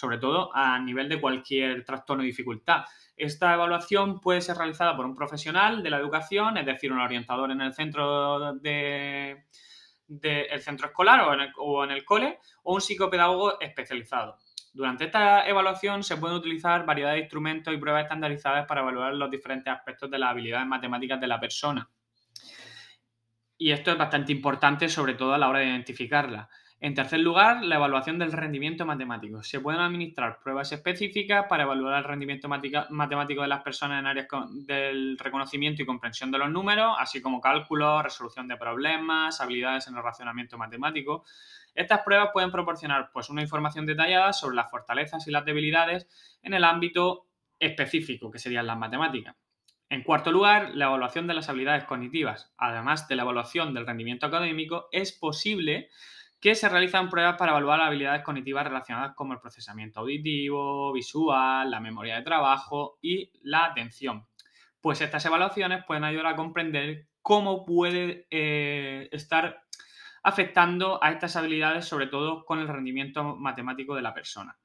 sobre 0.01 0.17
todo 0.17 0.51
a 0.55 0.79
nivel 0.79 1.11
de 1.11 1.21
cualquier 1.21 1.85
trastorno 1.85 2.23
o 2.23 2.27
dificultad. 2.27 2.85
Esta 3.15 3.53
evaluación 3.53 4.19
puede 4.19 4.41
ser 4.41 4.57
realizada 4.57 4.97
por 4.97 5.05
un 5.05 5.15
profesional 5.15 5.83
de 5.83 5.91
la 5.91 5.99
educación, 5.99 6.57
es 6.57 6.65
decir, 6.65 6.91
un 6.91 7.01
orientador 7.01 7.51
en 7.51 7.61
el 7.61 7.75
centro 7.75 8.55
de, 8.55 9.45
centro 10.61 10.89
escolar 10.89 11.21
o 11.21 11.35
en, 11.35 11.41
el, 11.41 11.53
o 11.59 11.85
en 11.85 11.91
el 11.91 12.03
cole, 12.07 12.39
o 12.63 12.75
un 12.75 12.81
psicopedagogo 12.81 13.61
especializado. 13.61 14.39
Durante 14.73 15.05
esta 15.05 15.47
evaluación 15.47 16.03
se 16.03 16.17
pueden 16.17 16.39
utilizar 16.39 16.87
variedad 16.87 17.13
de 17.13 17.19
instrumentos 17.19 17.75
y 17.75 17.77
pruebas 17.77 18.05
estandarizadas 18.05 18.67
para 18.67 18.81
evaluar 18.81 19.13
los 19.13 19.31
diferentes 19.31 19.71
aspectos 19.71 20.11
de 20.11 20.19
las 20.19 20.31
habilidades 20.31 20.67
matemáticas 20.67 21.21
de 21.21 21.27
la 21.27 21.39
persona. 21.39 21.91
Y 23.59 23.73
esto 23.73 23.91
es 23.91 23.99
bastante 23.99 24.33
importante, 24.33 24.89
sobre 24.89 25.13
todo 25.13 25.35
a 25.35 25.39
la 25.39 25.51
hora 25.51 25.59
de 25.59 25.67
identificarla. 25.67 26.49
En 26.83 26.95
tercer 26.95 27.21
lugar, 27.21 27.63
la 27.63 27.75
evaluación 27.75 28.19
del 28.19 28.33
rendimiento 28.33 28.87
matemático. 28.87 29.43
Se 29.43 29.61
pueden 29.61 29.83
administrar 29.83 30.39
pruebas 30.43 30.73
específicas 30.73 31.45
para 31.47 31.65
evaluar 31.65 31.99
el 31.99 32.05
rendimiento 32.05 32.49
matemático 32.49 33.43
de 33.43 33.49
las 33.49 33.63
personas 33.63 34.01
en 34.01 34.07
áreas 34.07 34.29
del 34.67 35.19
reconocimiento 35.19 35.83
y 35.83 35.87
comprensión 35.87 36.31
de 36.31 36.39
los 36.39 36.51
números, 36.51 36.97
así 36.99 37.21
como 37.21 37.39
cálculo, 37.39 38.03
resolución 38.03 38.49
de 38.49 38.57
problemas, 38.57 39.43
habilidades 39.43 39.89
en 39.89 39.97
el 39.99 40.03
racionamiento 40.03 40.57
matemático. 40.57 41.25
Estas 41.75 42.01
pruebas 42.01 42.31
pueden 42.33 42.51
proporcionar 42.51 43.11
pues, 43.13 43.29
una 43.29 43.43
información 43.43 43.85
detallada 43.85 44.33
sobre 44.33 44.57
las 44.57 44.71
fortalezas 44.71 45.29
y 45.29 45.31
las 45.31 45.45
debilidades 45.45 46.09
en 46.43 46.55
el 46.55 46.65
ámbito 46.65 47.27
específico, 47.59 48.31
que 48.31 48.39
serían 48.39 48.67
las 48.67 48.79
matemáticas. 48.79 49.37
En 49.91 50.03
cuarto 50.03 50.33
lugar, 50.33 50.71
la 50.75 50.87
evaluación 50.87 51.27
de 51.27 51.35
las 51.35 51.51
habilidades 51.51 51.85
cognitivas. 51.85 52.55
Además 52.57 53.07
de 53.07 53.17
la 53.17 53.23
evaluación 53.23 53.75
del 53.75 53.87
rendimiento 53.87 54.25
académico, 54.25 54.89
es 54.93 55.13
posible 55.13 55.91
que 56.41 56.55
se 56.55 56.69
realizan 56.69 57.11
pruebas 57.11 57.37
para 57.37 57.53
evaluar 57.53 57.81
habilidades 57.81 58.23
cognitivas 58.23 58.65
relacionadas 58.65 59.15
con 59.15 59.31
el 59.31 59.39
procesamiento 59.39 60.01
auditivo, 60.01 60.93
visual, 60.93 61.71
la 61.71 61.81
memoria 61.81 62.17
de 62.17 62.23
trabajo 62.23 62.99
y 63.03 63.31
la 63.43 63.67
atención. 63.67 64.27
Pues 64.81 65.03
estas 65.03 65.25
evaluaciones 65.27 65.85
pueden 65.85 66.05
ayudar 66.05 66.29
a 66.29 66.37
comprender 66.37 67.09
cómo 67.21 67.67
puede 67.67 68.27
eh, 68.31 69.09
estar 69.13 69.63
afectando 70.23 71.03
a 71.03 71.11
estas 71.11 71.37
habilidades, 71.37 71.85
sobre 71.85 72.07
todo 72.07 72.45
con 72.47 72.59
el 72.59 72.69
rendimiento 72.69 73.37
matemático 73.37 73.95
de 73.95 74.03
la 74.03 74.15
persona. 74.15 74.59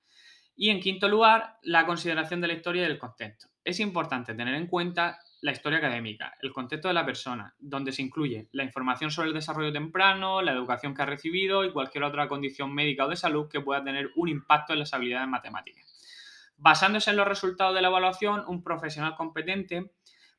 Y 0.55 0.69
en 0.69 0.79
quinto 0.79 1.09
lugar, 1.09 1.57
la 1.61 1.85
consideración 1.85 2.39
de 2.39 2.47
la 2.47 2.53
historia 2.53 2.83
y 2.83 2.87
del 2.87 2.97
contexto. 2.97 3.47
Es 3.65 3.79
importante 3.79 4.35
tener 4.35 4.53
en 4.53 4.67
cuenta 4.67 5.19
la 5.41 5.51
historia 5.51 5.79
académica, 5.79 6.35
el 6.43 6.53
contexto 6.53 6.87
de 6.87 6.93
la 6.93 7.03
persona, 7.03 7.55
donde 7.57 7.91
se 7.91 8.03
incluye 8.03 8.47
la 8.51 8.63
información 8.63 9.09
sobre 9.09 9.29
el 9.29 9.33
desarrollo 9.33 9.73
temprano, 9.73 10.43
la 10.43 10.51
educación 10.51 10.93
que 10.93 11.01
ha 11.01 11.07
recibido 11.07 11.65
y 11.65 11.71
cualquier 11.71 12.03
otra 12.03 12.27
condición 12.27 12.71
médica 12.75 13.05
o 13.05 13.09
de 13.09 13.15
salud 13.15 13.49
que 13.49 13.61
pueda 13.61 13.83
tener 13.83 14.11
un 14.17 14.29
impacto 14.29 14.73
en 14.73 14.79
las 14.79 14.93
habilidades 14.93 15.27
matemáticas. 15.27 15.83
Basándose 16.57 17.09
en 17.09 17.17
los 17.17 17.27
resultados 17.27 17.73
de 17.73 17.81
la 17.81 17.87
evaluación, 17.87 18.43
un 18.47 18.63
profesional 18.63 19.15
competente 19.15 19.91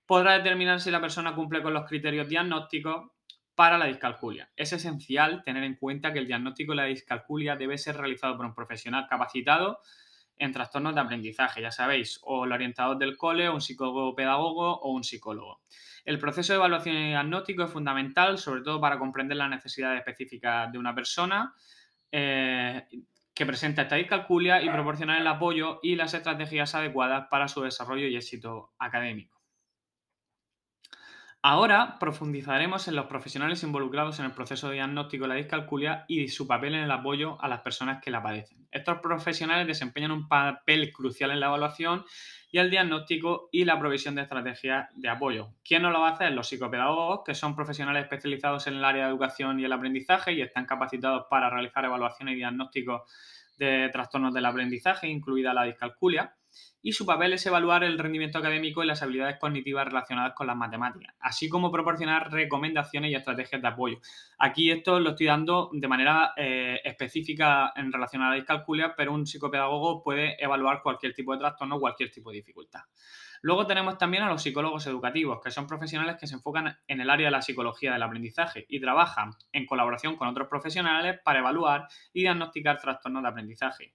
podrá 0.07 0.35
determinar 0.35 0.81
si 0.81 0.93
la 0.93 1.01
persona 1.01 1.35
cumple 1.35 1.63
con 1.63 1.75
los 1.75 1.85
criterios 1.85 2.29
diagnósticos 2.29 3.11
para 3.57 3.77
la 3.77 3.87
discalculia. 3.87 4.53
Es 4.55 4.73
esencial 4.73 5.43
tener 5.43 5.65
en 5.65 5.75
cuenta 5.75 6.13
que 6.13 6.21
el 6.21 6.29
diagnóstico 6.29 6.73
de 6.73 6.77
la 6.77 6.85
discalculia 6.85 7.57
debe 7.57 7.77
ser 7.77 7.97
realizado 7.97 8.37
por 8.37 8.47
un 8.47 8.55
profesional 8.55 9.09
capacitado 9.11 9.81
en 10.39 10.53
trastornos 10.53 10.95
de 10.95 11.01
aprendizaje, 11.01 11.63
ya 11.63 11.71
sabéis, 11.71 12.21
o 12.23 12.45
el 12.45 12.53
orientador 12.53 12.99
del 12.99 13.17
cole, 13.17 13.49
un 13.49 13.61
psicólogo 13.61 14.15
pedagogo 14.15 14.81
o 14.81 14.93
un 14.93 15.05
psicólogo. 15.05 15.61
El 16.05 16.19
proceso 16.19 16.53
de 16.53 16.59
evaluación 16.59 16.97
y 16.97 17.09
diagnóstico 17.09 17.65
es 17.65 17.71
fundamental, 17.71 18.39
sobre 18.39 18.63
todo 18.63 18.81
para 18.81 18.99
comprender 18.99 19.37
las 19.37 19.51
necesidades 19.51 19.99
específicas 19.99 20.71
de 20.71 20.79
una 20.79 20.95
persona 20.95 21.55
eh, 22.13 22.87
que 23.35 23.47
presenta 23.47 23.83
esta 23.83 23.97
discalculia 23.97 24.63
y 24.63 24.71
proporcionar 24.71 25.21
el 25.21 25.27
apoyo 25.27 25.81
y 25.83 25.97
las 25.97 26.15
estrategias 26.15 26.75
adecuadas 26.75 27.27
para 27.29 27.49
su 27.49 27.63
desarrollo 27.63 28.07
y 28.07 28.17
éxito 28.17 28.73
académico. 28.79 29.36
Ahora 31.43 31.97
profundizaremos 32.01 32.89
en 32.89 32.97
los 32.97 33.07
profesionales 33.07 33.63
involucrados 33.63 34.19
en 34.19 34.25
el 34.25 34.33
proceso 34.33 34.69
de 34.69 34.75
diagnóstico 34.75 35.25
de 35.25 35.29
la 35.29 35.35
discalculia 35.37 36.05
y 36.09 36.27
su 36.29 36.49
papel 36.49 36.75
en 36.75 36.83
el 36.83 36.91
apoyo 36.91 37.41
a 37.41 37.47
las 37.47 37.61
personas 37.61 38.03
que 38.03 38.11
la 38.11 38.23
padecen. 38.23 38.67
Estos 38.73 38.99
profesionales 38.99 39.67
desempeñan 39.67 40.11
un 40.11 40.27
papel 40.27 40.93
crucial 40.93 41.31
en 41.31 41.39
la 41.39 41.47
evaluación 41.47 42.05
y 42.51 42.59
el 42.59 42.71
diagnóstico 42.71 43.49
y 43.53 43.65
la 43.65 43.79
provisión 43.79 44.17
de 44.17 44.23
estrategias 44.23 44.89
de 44.95 45.09
apoyo. 45.09 45.51
¿Quién 45.65 45.83
no 45.83 45.91
lo 45.91 46.01
va 46.01 46.09
a 46.09 46.13
hacer? 46.13 46.33
Los 46.33 46.49
psicopedagogos, 46.49 47.21
que 47.25 47.35
son 47.35 47.55
profesionales 47.55 48.03
especializados 48.05 48.67
en 48.67 48.75
el 48.75 48.85
área 48.85 49.05
de 49.05 49.11
educación 49.11 49.61
y 49.61 49.65
el 49.65 49.73
aprendizaje 49.73 50.33
y 50.33 50.43
están 50.43 50.67
capacitados 50.67 51.27
para 51.31 51.49
realizar 51.49 51.85
evaluaciones 51.85 52.35
y 52.35 52.39
diagnósticos 52.39 53.03
de 53.57 53.89
trastornos 53.91 54.35
del 54.35 54.47
aprendizaje, 54.47 55.09
incluida 55.09 55.55
la 55.55 55.65
discalculia 55.65 56.35
y 56.83 56.93
su 56.93 57.05
papel 57.05 57.33
es 57.33 57.45
evaluar 57.47 57.85
el 57.85 57.99
rendimiento 57.99 58.39
académico 58.39 58.83
y 58.83 58.87
las 58.87 59.03
habilidades 59.03 59.39
cognitivas 59.39 59.87
relacionadas 59.87 60.35
con 60.35 60.47
las 60.47 60.57
matemáticas, 60.57 61.15
así 61.21 61.49
como 61.49 61.73
proporcionar 61.73 62.31
recomendaciones 62.31 63.11
y 63.11 63.15
estrategias 63.15 63.61
de 63.61 63.69
apoyo. 63.69 63.99
Aquí 64.39 64.71
esto 64.71 65.01
lo 65.01 65.11
estoy 65.11 65.27
dando 65.27 65.71
de 65.73 65.89
manera 65.89 66.33
eh, 66.37 66.81
específica 66.85 67.73
en 67.75 67.93
relación 67.93 68.23
a 68.23 68.31
la 68.31 68.37
discalculia, 68.37 68.95
pero 68.97 69.13
un 69.13 69.27
psicopedagogo 69.27 70.03
puede 70.03 70.43
evaluar 70.43 70.83
cualquier 70.83 71.15
tipo 71.15 71.33
de 71.33 71.39
trastorno, 71.39 71.81
cualquier 71.81 72.11
tipo 72.11 72.31
de 72.31 72.37
dificultad. 72.37 72.81
Luego 73.43 73.67
tenemos 73.67 73.99
también 73.99 74.23
a 74.23 74.29
los 74.29 74.43
psicólogos 74.43 74.87
educativos, 74.87 75.41
que 75.43 75.51
son 75.51 75.67
profesionales 75.67 76.17
que 76.19 76.27
se 76.27 76.35
enfocan 76.35 76.79
en 76.87 77.01
el 77.01 77.11
área 77.11 77.27
de 77.27 77.33
la 77.33 77.43
psicología 77.43 77.93
del 77.93 78.03
aprendizaje 78.03 78.67
y 78.69 78.81
trabajan 78.81 79.31
en 79.53 79.67
colaboración 79.67 80.17
con 80.17 80.29
otros 80.29 80.49
profesionales 80.49 81.21
para 81.25 81.41
evaluar 81.41 81.87
y 82.13 82.23
diagnosticar 82.23 82.81
trastornos 82.81 83.23
de 83.23 83.29
aprendizaje. 83.29 83.95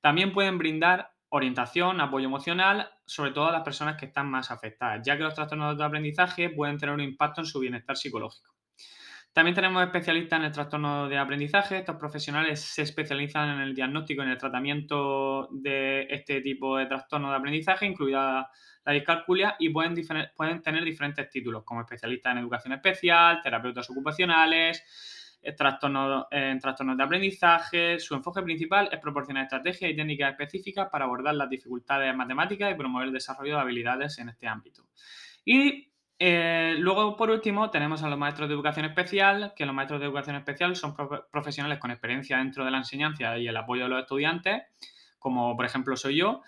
También 0.00 0.32
pueden 0.32 0.58
brindar 0.58 1.11
orientación, 1.32 2.00
apoyo 2.00 2.26
emocional, 2.26 2.90
sobre 3.06 3.32
todo 3.32 3.48
a 3.48 3.52
las 3.52 3.62
personas 3.62 3.96
que 3.96 4.06
están 4.06 4.30
más 4.30 4.50
afectadas, 4.50 5.00
ya 5.04 5.16
que 5.16 5.22
los 5.22 5.34
trastornos 5.34 5.78
de 5.78 5.84
aprendizaje 5.84 6.50
pueden 6.50 6.76
tener 6.76 6.94
un 6.94 7.00
impacto 7.00 7.40
en 7.40 7.46
su 7.46 7.58
bienestar 7.58 7.96
psicológico. 7.96 8.54
También 9.32 9.54
tenemos 9.54 9.82
especialistas 9.82 10.38
en 10.38 10.44
el 10.44 10.52
trastorno 10.52 11.08
de 11.08 11.16
aprendizaje. 11.16 11.78
Estos 11.78 11.96
profesionales 11.96 12.60
se 12.60 12.82
especializan 12.82 13.48
en 13.48 13.60
el 13.62 13.74
diagnóstico 13.74 14.20
y 14.20 14.26
en 14.26 14.32
el 14.32 14.36
tratamiento 14.36 15.48
de 15.52 16.06
este 16.10 16.42
tipo 16.42 16.76
de 16.76 16.84
trastorno 16.84 17.30
de 17.30 17.36
aprendizaje, 17.36 17.86
incluida 17.86 18.50
la 18.84 18.92
discalculia, 18.92 19.56
y 19.58 19.70
pueden, 19.70 19.94
tener 20.62 20.84
diferentes 20.84 21.30
títulos, 21.30 21.64
como 21.64 21.80
especialistas 21.80 22.32
en 22.32 22.38
educación 22.38 22.74
especial, 22.74 23.40
terapeutas 23.42 23.88
ocupacionales, 23.88 24.84
trastornos, 25.56 26.26
en 26.30 26.58
trastornos 26.60 26.96
de 26.96 27.02
aprendizaje. 27.02 27.98
Su 27.98 28.14
enfoque 28.14 28.42
principal 28.42 28.88
es 28.92 29.00
proporcionar 29.00 29.44
estrategias 29.44 29.90
y 29.90 29.96
técnicas 29.96 30.30
específicas 30.30 30.88
para 30.90 31.04
abordar 31.04 31.34
las 31.34 31.50
dificultades 31.50 32.14
matemáticas 32.14 32.70
y 32.70 32.74
promover 32.76 33.08
el 33.08 33.12
desarrollo 33.12 33.56
de 33.56 33.60
habilidades 33.60 34.18
en 34.18 34.28
este 34.28 34.46
ámbito. 34.46 34.86
Y 35.44 35.92
eh, 36.24 36.76
luego, 36.78 37.16
por 37.16 37.30
último, 37.30 37.70
tenemos 37.70 38.04
a 38.04 38.08
los 38.08 38.16
maestros 38.16 38.48
de 38.48 38.54
educación 38.54 38.86
especial, 38.86 39.54
que 39.56 39.66
los 39.66 39.74
maestros 39.74 39.98
de 39.98 40.06
educación 40.06 40.36
especial 40.36 40.76
son 40.76 40.94
profesionales 41.32 41.78
con 41.78 41.90
experiencia 41.90 42.38
dentro 42.38 42.64
de 42.64 42.70
la 42.70 42.78
enseñanza 42.78 43.36
y 43.38 43.48
el 43.48 43.56
apoyo 43.56 43.82
de 43.84 43.88
los 43.88 44.02
estudiantes, 44.02 44.62
como 45.18 45.56
por 45.56 45.64
ejemplo 45.64 45.96
soy 45.96 46.18
yo, 46.18 46.42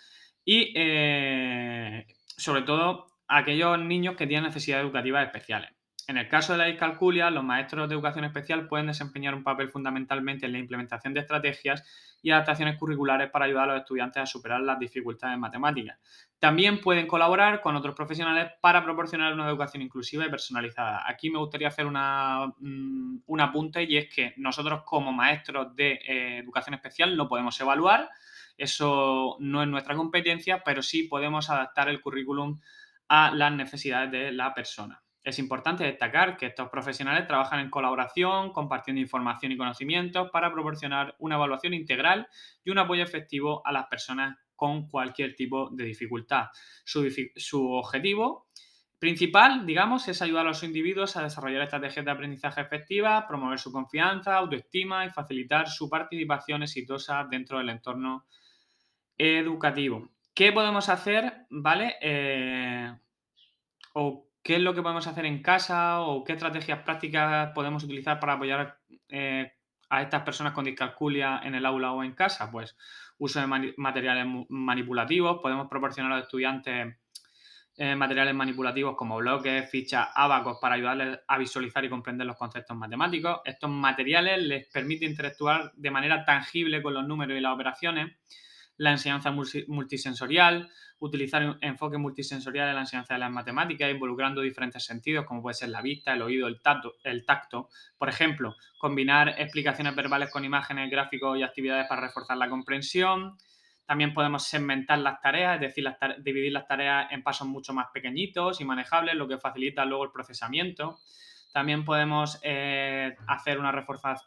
y 0.45 0.73
eh, 0.77 2.07
sobre 2.37 2.63
todo 2.63 3.07
aquellos 3.27 3.79
niños 3.81 4.15
que 4.15 4.29
tienen 4.29 4.45
necesidades 4.45 4.85
educativas 4.85 5.27
especiales. 5.27 5.73
En 6.07 6.19
el 6.19 6.29
caso 6.29 6.53
de 6.53 6.59
la 6.59 6.67
discalculia, 6.67 7.31
los 7.31 7.43
maestros 7.43 7.89
de 7.89 7.95
educación 7.95 8.27
especial 8.27 8.69
pueden 8.69 8.89
desempeñar 8.89 9.35
un 9.35 9.43
papel 9.43 9.71
fundamentalmente 9.71 10.45
en 10.45 10.53
la 10.53 10.59
implementación 10.59 11.15
de 11.15 11.21
estrategias 11.21 11.83
y 12.21 12.31
adaptaciones 12.31 12.79
curriculares 12.79 13.31
para 13.31 13.47
ayudar 13.47 13.71
a 13.71 13.73
los 13.73 13.81
estudiantes 13.81 14.23
a 14.23 14.27
superar 14.27 14.61
las 14.61 14.79
dificultades 14.79 15.39
matemáticas. 15.39 15.99
También 16.39 16.83
pueden 16.83 17.07
colaborar 17.07 17.63
con 17.63 17.75
otros 17.75 17.95
profesionales 17.95 18.53
para 18.61 18.85
proporcionar 18.85 19.33
una 19.33 19.49
educación 19.49 19.83
inclusiva 19.83 20.27
y 20.27 20.31
personalizada. 20.31 21.09
Aquí 21.09 21.31
me 21.31 21.39
gustaría 21.39 21.69
hacer 21.69 21.87
una, 21.87 22.53
mm, 22.59 23.21
un 23.25 23.41
apunte 23.41 23.85
y 23.85 23.97
es 23.97 24.15
que 24.15 24.35
nosotros 24.37 24.83
como 24.85 25.11
maestros 25.11 25.75
de 25.75 25.93
eh, 25.93 26.39
educación 26.39 26.75
especial 26.75 27.17
no 27.17 27.29
podemos 27.29 27.59
evaluar, 27.61 28.11
eso 28.59 29.37
no 29.41 29.63
es 29.63 29.69
nuestra 29.69 29.95
competencia, 29.95 30.63
pero 30.63 30.83
sí 30.83 31.05
podemos 31.05 31.49
adaptar 31.49 31.89
el 31.89 32.03
currículum 32.03 32.61
a 33.09 33.31
las 33.31 33.53
necesidades 33.53 34.11
de 34.11 34.33
la 34.33 34.53
persona. 34.53 35.04
Es 35.25 35.39
importante 35.39 35.85
destacar 35.85 36.37
que 36.37 36.47
estos 36.47 36.69
profesionales 36.69 37.27
trabajan 37.27 37.61
en 37.61 37.71
colaboración, 37.71 38.53
compartiendo 38.53 39.01
información 39.01 39.53
y 39.53 39.57
conocimientos 39.57 40.31
para 40.31 40.53
proporcionar 40.53 41.17
una 41.19 41.37
evaluación 41.37 41.73
integral 41.73 42.29
y 42.63 42.71
un 42.71 42.79
apoyo 42.79 43.03
efectivo 43.03 43.67
a 43.67 43.73
las 43.73 43.87
personas 43.87 44.37
con 44.55 44.87
cualquier 44.87 45.35
tipo 45.35 45.71
de 45.71 45.85
dificultad. 45.85 46.49
Su, 46.85 47.73
objetivo 47.73 48.49
principal, 48.99 49.65
digamos, 49.65 50.07
es 50.09 50.21
ayudar 50.21 50.45
a 50.45 50.51
los 50.51 50.63
individuos 50.63 51.17
a 51.17 51.23
desarrollar 51.23 51.63
estrategias 51.63 52.05
de 52.05 52.11
aprendizaje 52.11 52.61
efectivas, 52.61 53.25
promover 53.27 53.59
su 53.59 53.73
confianza, 53.73 54.37
autoestima 54.37 55.07
y 55.07 55.11
facilitar 55.11 55.69
su 55.69 55.89
participación 55.89 56.63
exitosa 56.63 57.27
dentro 57.31 57.59
del 57.59 57.71
entorno 57.71 58.27
educativo. 59.17 60.11
¿Qué 60.35 60.53
podemos 60.53 60.91
hacer, 60.91 61.47
vale? 61.49 61.97
Eh, 62.03 62.93
o 63.95 64.27
qué 64.45 64.57
es 64.57 64.61
lo 64.61 64.75
que 64.75 64.83
podemos 64.83 65.07
hacer 65.07 65.25
en 65.25 65.43
casa 65.43 66.03
o 66.03 66.23
qué 66.23 66.35
estrategias 66.35 66.81
prácticas 66.81 67.51
podemos 67.55 67.83
utilizar 67.83 68.21
para 68.21 68.35
apoyar 68.35 68.79
eh, 69.09 69.53
a 69.89 70.03
estas 70.03 70.23
personas 70.23 70.53
con 70.53 70.67
discalculia 70.67 71.41
en 71.43 71.55
el 71.55 71.65
aula 71.65 71.93
o 71.93 72.05
en 72.05 72.13
casa. 72.13 72.51
Pues 72.53 72.77
uso 73.19 73.41
de 73.41 73.47
materiales 73.77 74.27
manipulativos, 74.51 75.41
podemos 75.41 75.67
proporcionar 75.69 76.13
a 76.13 76.17
los 76.17 76.25
estudiantes 76.25 76.95
eh, 77.77 77.97
materiales 77.97 78.35
manipulativos 78.35 78.97
como 78.97 79.17
bloques, 79.17 79.69
fichas, 79.71 80.09
abacos 80.15 80.59
para 80.61 80.75
ayudarles 80.75 81.21
a 81.27 81.39
visualizar 81.39 81.83
y 81.85 81.89
comprender 81.89 82.27
los 82.27 82.37
conceptos 82.37 82.77
matemáticos. 82.77 83.41
Estos 83.47 83.71
materiales 83.71 84.43
les 84.43 84.69
permiten 84.69 85.11
interactuar 85.11 85.73
de 85.75 85.91
manera 85.91 86.23
tangible 86.23 86.83
con 86.83 86.93
los 86.93 87.07
números 87.07 87.39
y 87.39 87.41
las 87.41 87.55
operaciones 87.55 88.13
la 88.77 88.91
enseñanza 88.91 89.31
multisensorial, 89.31 90.71
utilizar 90.99 91.59
enfoque 91.61 91.99
multisensorial 91.99 92.69
en 92.69 92.75
la 92.75 92.81
enseñanza 92.81 93.15
de 93.15 93.21
las 93.21 93.31
matemáticas, 93.31 93.91
involucrando 93.91 94.41
diferentes 94.41 94.85
sentidos, 94.85 95.27
como 95.27 95.43
puede 95.43 95.55
ser 95.55 95.69
la 95.69 95.83
vista, 95.83 96.13
el 96.13 96.23
oído, 96.23 96.49
el 96.49 96.61
tacto, 96.61 96.95
el 97.05 97.25
tacto. 97.25 97.69
Por 97.99 98.09
ejemplo, 98.09 98.57
combinar 98.79 99.35
explicaciones 99.39 99.95
verbales 99.95 100.31
con 100.31 100.45
imágenes, 100.45 100.91
gráficos 100.91 101.39
y 101.39 101.43
actividades 101.43 101.87
para 101.89 102.03
reforzar 102.03 102.37
la 102.37 102.49
comprensión. 102.49 103.37
También 103.87 104.15
podemos 104.15 104.45
segmentar 104.45 104.99
las 104.99 105.21
tareas, 105.21 105.57
es 105.57 105.61
decir, 105.61 105.87
dividir 106.23 106.53
las 106.53 106.67
tareas 106.67 107.13
en 107.13 107.23
pasos 107.23 107.47
mucho 107.47 107.75
más 107.75 107.89
pequeñitos 107.93 108.61
y 108.61 108.65
manejables, 108.65 109.15
lo 109.15 109.29
que 109.29 109.39
facilita 109.39 109.85
luego 109.85 110.05
el 110.05 110.11
procesamiento. 110.11 110.99
También 111.55 111.85
podemos 111.85 112.41
eh, 112.43 113.15
hacer 113.29 113.61
una 113.61 113.73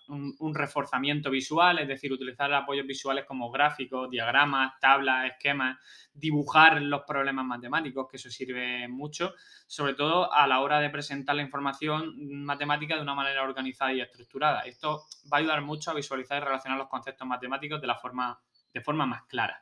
un, 0.07 0.55
reforzamiento 0.55 1.29
visual, 1.29 1.77
es 1.77 1.87
decir, 1.89 2.13
utilizar 2.13 2.53
apoyos 2.53 2.87
visuales 2.87 3.25
como 3.25 3.51
gráficos, 3.51 4.09
diagramas, 4.09 4.79
tablas, 4.79 5.33
esquemas, 5.33 5.77
dibujar 6.13 6.81
los 6.81 7.01
problemas 7.01 7.43
matemáticos, 7.43 8.07
que 8.09 8.15
eso 8.15 8.29
sirve 8.29 8.87
mucho, 8.87 9.33
sobre 9.67 9.93
todo 9.93 10.31
a 10.31 10.47
la 10.47 10.61
hora 10.61 10.79
de 10.79 10.89
presentar 10.89 11.35
la 11.35 11.41
información 11.41 12.13
matemática 12.45 12.95
de 12.95 13.01
una 13.01 13.13
manera 13.13 13.43
organizada 13.43 13.91
y 13.91 13.99
estructurada. 13.99 14.61
Esto 14.61 15.03
va 15.25 15.35
a 15.35 15.39
ayudar 15.41 15.61
mucho 15.63 15.91
a 15.91 15.95
visualizar 15.95 16.41
y 16.41 16.45
relacionar 16.45 16.79
los 16.79 16.87
conceptos 16.87 17.27
matemáticos 17.27 17.81
de, 17.81 17.87
la 17.87 17.95
forma, 17.95 18.39
de 18.73 18.79
forma 18.79 19.05
más 19.05 19.23
clara. 19.23 19.61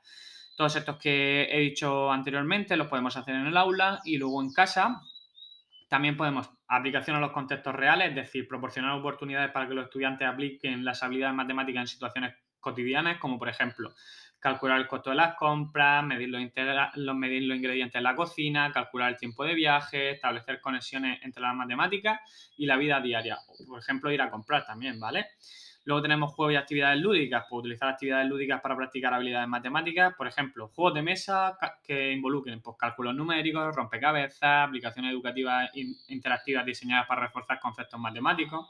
Todos 0.56 0.75
estos 0.75 0.97
que 0.97 1.47
he 1.49 1.62
dicho 1.62 2.12
anteriormente 2.12 2.78
los 2.78 2.86
podemos 2.86 3.17
hacer 3.17 3.34
en 3.34 3.47
el 3.47 3.58
aula 3.58 4.01
y 4.06 4.17
luego 4.17 4.43
en 4.43 4.54
casa 4.54 5.01
también 5.89 6.15
podemos 6.15 6.55
aplicación 6.67 7.15
a 7.15 7.19
los 7.19 7.32
contextos 7.32 7.75
reales, 7.75 8.10
es 8.10 8.15
decir, 8.15 8.47
proporcionar 8.47 8.91
oportunidades 8.91 9.51
para 9.51 9.67
que 9.67 9.73
los 9.73 9.86
estudiantes 9.86 10.28
apliquen 10.28 10.84
las 10.84 11.04
habilidades 11.04 11.36
matemáticas 11.36 11.82
en 11.82 11.88
situaciones 11.88 12.36
cotidianas, 12.60 13.19
como 13.19 13.38
por 13.38 13.49
ejemplo 13.49 13.93
calcular 14.45 14.80
el 14.80 14.88
costo 14.88 15.10
de 15.10 15.15
las 15.15 15.36
compras, 15.36 16.04
medir 16.04 16.30
los, 16.30 16.39
medir 17.15 17.43
los 17.43 17.58
ingredientes 17.58 17.95
en 17.95 18.04
la 18.04 18.15
cocina, 18.15 18.71
calcular 18.71 19.10
el 19.10 19.17
tiempo 19.17 19.43
de 19.43 19.56
viaje, 19.56 20.12
establecer 20.12 20.62
conexiones 20.62 21.19
entre 21.23 21.41
las 21.41 21.56
matemáticas 21.56 22.19
y 22.56 22.67
la 22.67 22.78
vida 22.78 23.01
diaria. 23.01 23.39
Por 23.67 23.80
ejemplo, 23.80 24.12
ir 24.12 24.21
a 24.21 24.30
comprar 24.30 24.63
también, 24.63 24.99
¿vale? 24.99 25.30
Luego 25.86 26.02
tenemos 26.02 26.34
juegos 26.34 26.54
y 26.54 26.58
actividades 26.58 27.00
lúdicas, 27.00 27.45
pues 27.48 27.60
utilizar 27.60 27.89
actividades 27.89 28.28
lúdicas 28.28 28.60
para 28.60 28.76
practicar 28.76 29.13
habilidades 29.13 29.48
matemáticas, 29.48 30.15
por 30.15 30.28
ejemplo, 30.28 30.67
juegos 30.69 30.95
de 30.95 31.04
mesa 31.04 31.58
que 31.84 32.12
involucren 32.12 32.60
pues, 32.62 32.76
cálculos 32.78 33.13
numéricos, 33.13 33.76
rompecabezas, 33.76 34.67
aplicaciones 34.67 35.12
educativas 35.12 35.69
interactivas 36.08 36.65
diseñadas 36.65 37.06
para 37.08 37.21
reforzar 37.21 37.60
conceptos 37.60 38.00
matemáticos. 38.00 38.67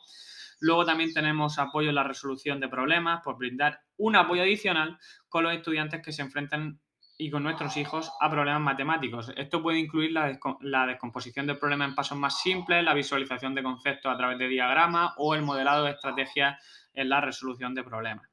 Luego 0.60 0.86
también 0.86 1.14
tenemos 1.14 1.58
apoyo 1.58 1.90
en 1.90 1.96
la 1.96 2.04
resolución 2.04 2.60
de 2.60 2.68
problemas, 2.68 3.22
por 3.24 3.38
brindar 3.38 3.80
un 3.98 4.18
apoyo 4.18 4.42
adicional 4.42 4.98
con 5.30 5.44
los 5.44 5.54
estudiantes 5.54 6.02
que 6.02 6.12
se 6.12 6.22
enfrentan 6.22 6.82
y 7.18 7.30
con 7.30 7.44
nuestros 7.44 7.78
hijos 7.78 8.12
a 8.20 8.30
problemas 8.30 8.62
matemáticos. 8.62 9.32
Esto 9.38 9.62
puede 9.62 9.80
incluir 9.80 10.12
la, 10.12 10.38
la, 10.62 10.86
descomposición 10.86 11.48
del 11.48 11.58
problema 11.58 11.86
en 11.86 11.96
pasos 11.96 12.18
más 12.18 12.40
simples, 12.42 12.84
la 12.84 12.94
visualización 12.94 13.56
de 13.56 13.64
conceptos 13.64 14.14
a 14.14 14.18
través 14.18 14.38
de 14.38 14.50
diagramas 14.50 15.14
o 15.18 15.34
el 15.34 15.42
modelado 15.42 15.86
de 15.86 15.92
estrategias 15.92 16.62
en 16.94 17.10
la 17.10 17.22
resolución 17.22 17.74
de 17.74 17.84
problemas. 17.84 18.30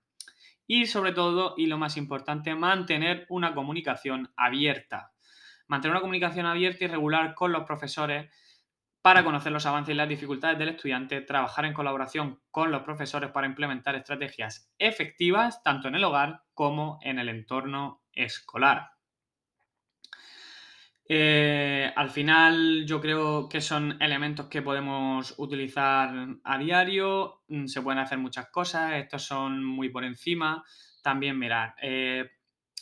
Y 0.67 0.87
sobre 0.87 1.13
todo, 1.13 1.55
y 1.57 1.67
lo 1.67 1.79
más 1.79 1.97
importante, 1.97 2.55
mantener 2.55 3.27
una 3.29 3.55
comunicación 3.55 4.33
abierta. 4.37 5.13
Mantener 5.69 5.93
una 5.93 6.01
comunicación 6.01 6.47
abierta 6.47 6.85
y 6.85 6.89
regular 6.89 7.35
con 7.35 7.53
los 7.53 7.65
profesores 7.65 8.31
para 9.01 9.25
conocer 9.25 9.51
los 9.51 9.67
avances 9.67 9.95
y 9.95 9.97
las 9.97 10.09
dificultades 10.09 10.59
del 10.59 10.71
estudiante, 10.71 11.21
trabajar 11.23 11.65
en 11.65 11.75
colaboración 11.75 12.41
con 12.53 12.71
los 12.71 12.83
profesores 12.83 13.31
para 13.33 13.49
implementar 13.49 13.97
estrategias 13.97 14.73
efectivas 14.79 15.61
tanto 15.65 15.89
en 15.89 15.97
el 15.97 16.05
hogar 16.05 16.45
como 16.55 17.01
en 17.03 17.19
el 17.19 17.29
entorno 17.29 18.02
escolar. 18.13 18.91
Eh, 21.09 21.93
al 21.95 22.11
final 22.11 22.87
yo 22.87 23.01
creo 23.01 23.49
que 23.49 23.61
son 23.61 24.01
elementos 24.01 24.47
que 24.47 24.63
podemos 24.63 25.35
utilizar 25.37 26.11
a 26.43 26.59
diario, 26.59 27.43
mm, 27.49 27.67
se 27.67 27.83
pueden 27.83 27.99
hacer 27.99 28.19
muchas 28.19 28.49
cosas, 28.49 28.95
estos 28.95 29.23
son 29.23 29.63
muy 29.65 29.91
por 29.91 30.05
encima. 30.05 30.65
También 31.03 31.39
mirar, 31.39 31.75
eh, 31.83 32.31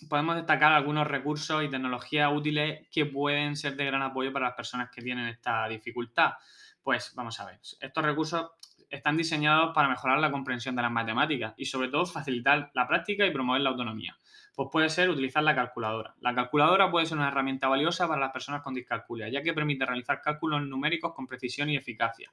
podemos 0.09 0.37
destacar 0.37 0.73
algunos 0.73 1.07
recursos 1.07 1.65
y 1.65 1.71
tecnologías 1.71 2.31
útiles 2.33 2.87
que 2.93 3.07
pueden 3.07 3.57
ser 3.57 3.77
de 3.77 3.87
gran 3.87 4.03
apoyo 4.03 4.33
para 4.33 4.47
las 4.47 4.55
personas 4.55 4.91
que 4.91 5.03
tienen 5.03 5.27
esta 5.27 5.67
dificultad. 5.69 6.35
Pues 6.83 7.13
vamos 7.15 7.41
a 7.41 7.47
ver, 7.47 7.61
estos 7.81 8.05
recursos 8.05 8.53
están 8.91 9.17
diseñados 9.17 9.73
para 9.75 9.89
mejorar 9.89 10.19
la 10.19 10.31
comprensión 10.31 10.77
de 10.77 10.83
las 10.83 10.91
matemáticas 10.91 11.55
y 11.57 11.65
sobre 11.65 11.89
todo 11.89 12.05
facilitar 12.07 12.71
la 12.75 12.87
práctica 12.87 13.25
y 13.25 13.31
promover 13.31 13.63
la 13.63 13.71
autonomía. 13.71 14.17
Pues 14.55 14.69
puede 14.71 14.91
ser 14.91 15.09
utilizar 15.09 15.43
la 15.43 15.55
calculadora. 15.55 16.15
La 16.21 16.35
calculadora 16.35 16.91
puede 16.91 17.07
ser 17.07 17.17
una 17.17 17.29
herramienta 17.29 17.69
valiosa 17.69 18.09
para 18.09 18.21
las 18.21 18.33
personas 18.33 18.63
con 18.63 18.75
discalculia, 18.75 19.29
ya 19.29 19.43
que 19.43 19.55
permite 19.55 19.87
realizar 19.87 20.21
cálculos 20.21 20.63
numéricos 20.63 21.15
con 21.15 21.27
precisión 21.27 21.71
y 21.71 21.77
eficacia. 21.77 22.31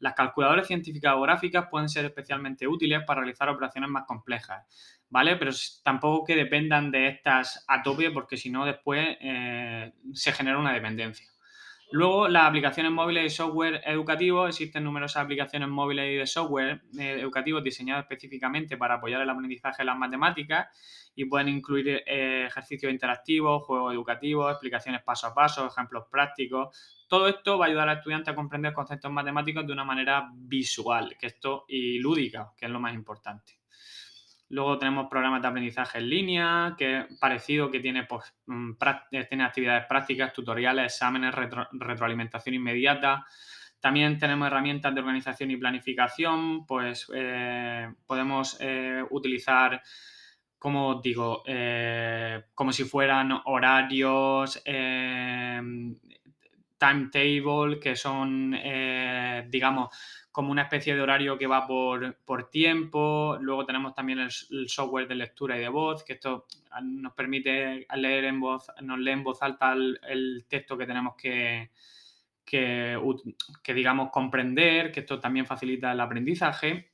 Las 0.00 0.14
calculadoras 0.14 0.66
científicas 0.66 1.14
o 1.14 1.20
gráficas 1.20 1.68
pueden 1.70 1.90
ser 1.90 2.06
especialmente 2.06 2.66
útiles 2.66 3.02
para 3.06 3.20
realizar 3.20 3.50
operaciones 3.50 3.90
más 3.90 4.04
complejas, 4.06 4.64
¿vale? 5.10 5.36
Pero 5.36 5.52
tampoco 5.84 6.24
que 6.24 6.34
dependan 6.34 6.90
de 6.90 7.08
estas 7.08 7.64
a 7.68 7.82
tope 7.82 8.10
porque 8.10 8.38
si 8.38 8.50
no 8.50 8.64
después 8.64 9.18
eh, 9.20 9.92
se 10.14 10.32
genera 10.32 10.58
una 10.58 10.72
dependencia. 10.72 11.28
Luego, 11.92 12.28
las 12.28 12.44
aplicaciones 12.44 12.92
móviles 12.92 13.32
y 13.32 13.36
software 13.36 13.82
educativo. 13.84 14.46
Existen 14.46 14.84
numerosas 14.84 15.24
aplicaciones 15.24 15.68
móviles 15.68 16.12
y 16.12 16.16
de 16.16 16.26
software 16.26 16.82
eh, 16.96 17.18
educativos 17.20 17.64
diseñados 17.64 18.04
específicamente 18.04 18.76
para 18.76 18.94
apoyar 18.94 19.20
el 19.22 19.30
aprendizaje 19.30 19.82
de 19.82 19.86
las 19.86 19.98
matemáticas 19.98 20.68
y 21.16 21.24
pueden 21.24 21.48
incluir 21.48 21.88
eh, 22.06 22.44
ejercicios 22.46 22.92
interactivos, 22.92 23.64
juegos 23.64 23.92
educativos, 23.92 24.52
explicaciones 24.52 25.02
paso 25.02 25.26
a 25.26 25.34
paso, 25.34 25.66
ejemplos 25.66 26.04
prácticos. 26.08 27.04
Todo 27.08 27.26
esto 27.26 27.58
va 27.58 27.66
a 27.66 27.68
ayudar 27.68 27.88
al 27.88 27.98
estudiante 27.98 28.30
a 28.30 28.36
comprender 28.36 28.72
conceptos 28.72 29.10
matemáticos 29.10 29.66
de 29.66 29.72
una 29.72 29.84
manera 29.84 30.30
visual, 30.32 31.16
que 31.18 31.26
esto 31.26 31.64
y 31.66 31.98
lúdica, 31.98 32.52
que 32.56 32.66
es 32.66 32.70
lo 32.70 32.78
más 32.78 32.94
importante. 32.94 33.54
Luego 34.50 34.78
tenemos 34.78 35.08
programas 35.08 35.40
de 35.42 35.48
aprendizaje 35.48 35.98
en 35.98 36.08
línea, 36.10 36.74
que 36.76 37.06
parecido, 37.20 37.70
que 37.70 37.78
tiene, 37.78 38.02
pues, 38.02 38.34
mm, 38.46 38.72
eh, 39.12 39.24
tiene 39.28 39.44
actividades 39.44 39.86
prácticas, 39.86 40.32
tutoriales, 40.32 40.86
exámenes, 40.86 41.32
retroalimentación 41.70 42.56
inmediata. 42.56 43.24
También 43.78 44.18
tenemos 44.18 44.48
herramientas 44.48 44.92
de 44.92 45.00
organización 45.00 45.52
y 45.52 45.56
planificación, 45.56 46.66
pues 46.66 47.08
eh, 47.14 47.92
podemos 48.04 48.56
eh, 48.60 49.04
utilizar, 49.10 49.80
como 50.58 51.00
digo, 51.00 51.44
como 52.54 52.72
si 52.72 52.82
fueran 52.84 53.40
horarios, 53.44 54.60
timetable, 56.76 57.78
que 57.80 57.94
son, 57.94 58.56
digamos, 59.48 59.96
como 60.32 60.52
una 60.52 60.62
especie 60.62 60.94
de 60.94 61.00
horario 61.00 61.36
que 61.36 61.46
va 61.46 61.66
por, 61.66 62.50
tiempo. 62.50 63.36
Luego 63.40 63.66
tenemos 63.66 63.94
también 63.94 64.20
el, 64.20 64.68
software 64.68 65.08
de 65.08 65.16
lectura 65.16 65.56
y 65.56 65.60
de 65.60 65.68
voz, 65.68 66.04
que 66.04 66.14
esto 66.14 66.46
nos 66.82 67.12
permite 67.14 67.86
leer 67.96 68.24
en 68.24 68.40
voz, 68.40 68.70
nos 68.82 68.98
lee 68.98 69.10
en 69.10 69.24
voz 69.24 69.42
alta 69.42 69.72
el, 69.72 70.44
texto 70.48 70.78
que 70.78 70.86
tenemos 70.86 71.16
que, 71.16 71.70
que, 72.44 73.74
digamos, 73.74 74.10
comprender, 74.10 74.92
que 74.92 75.00
esto 75.00 75.18
también 75.18 75.46
facilita 75.46 75.92
el 75.92 76.00
aprendizaje. 76.00 76.90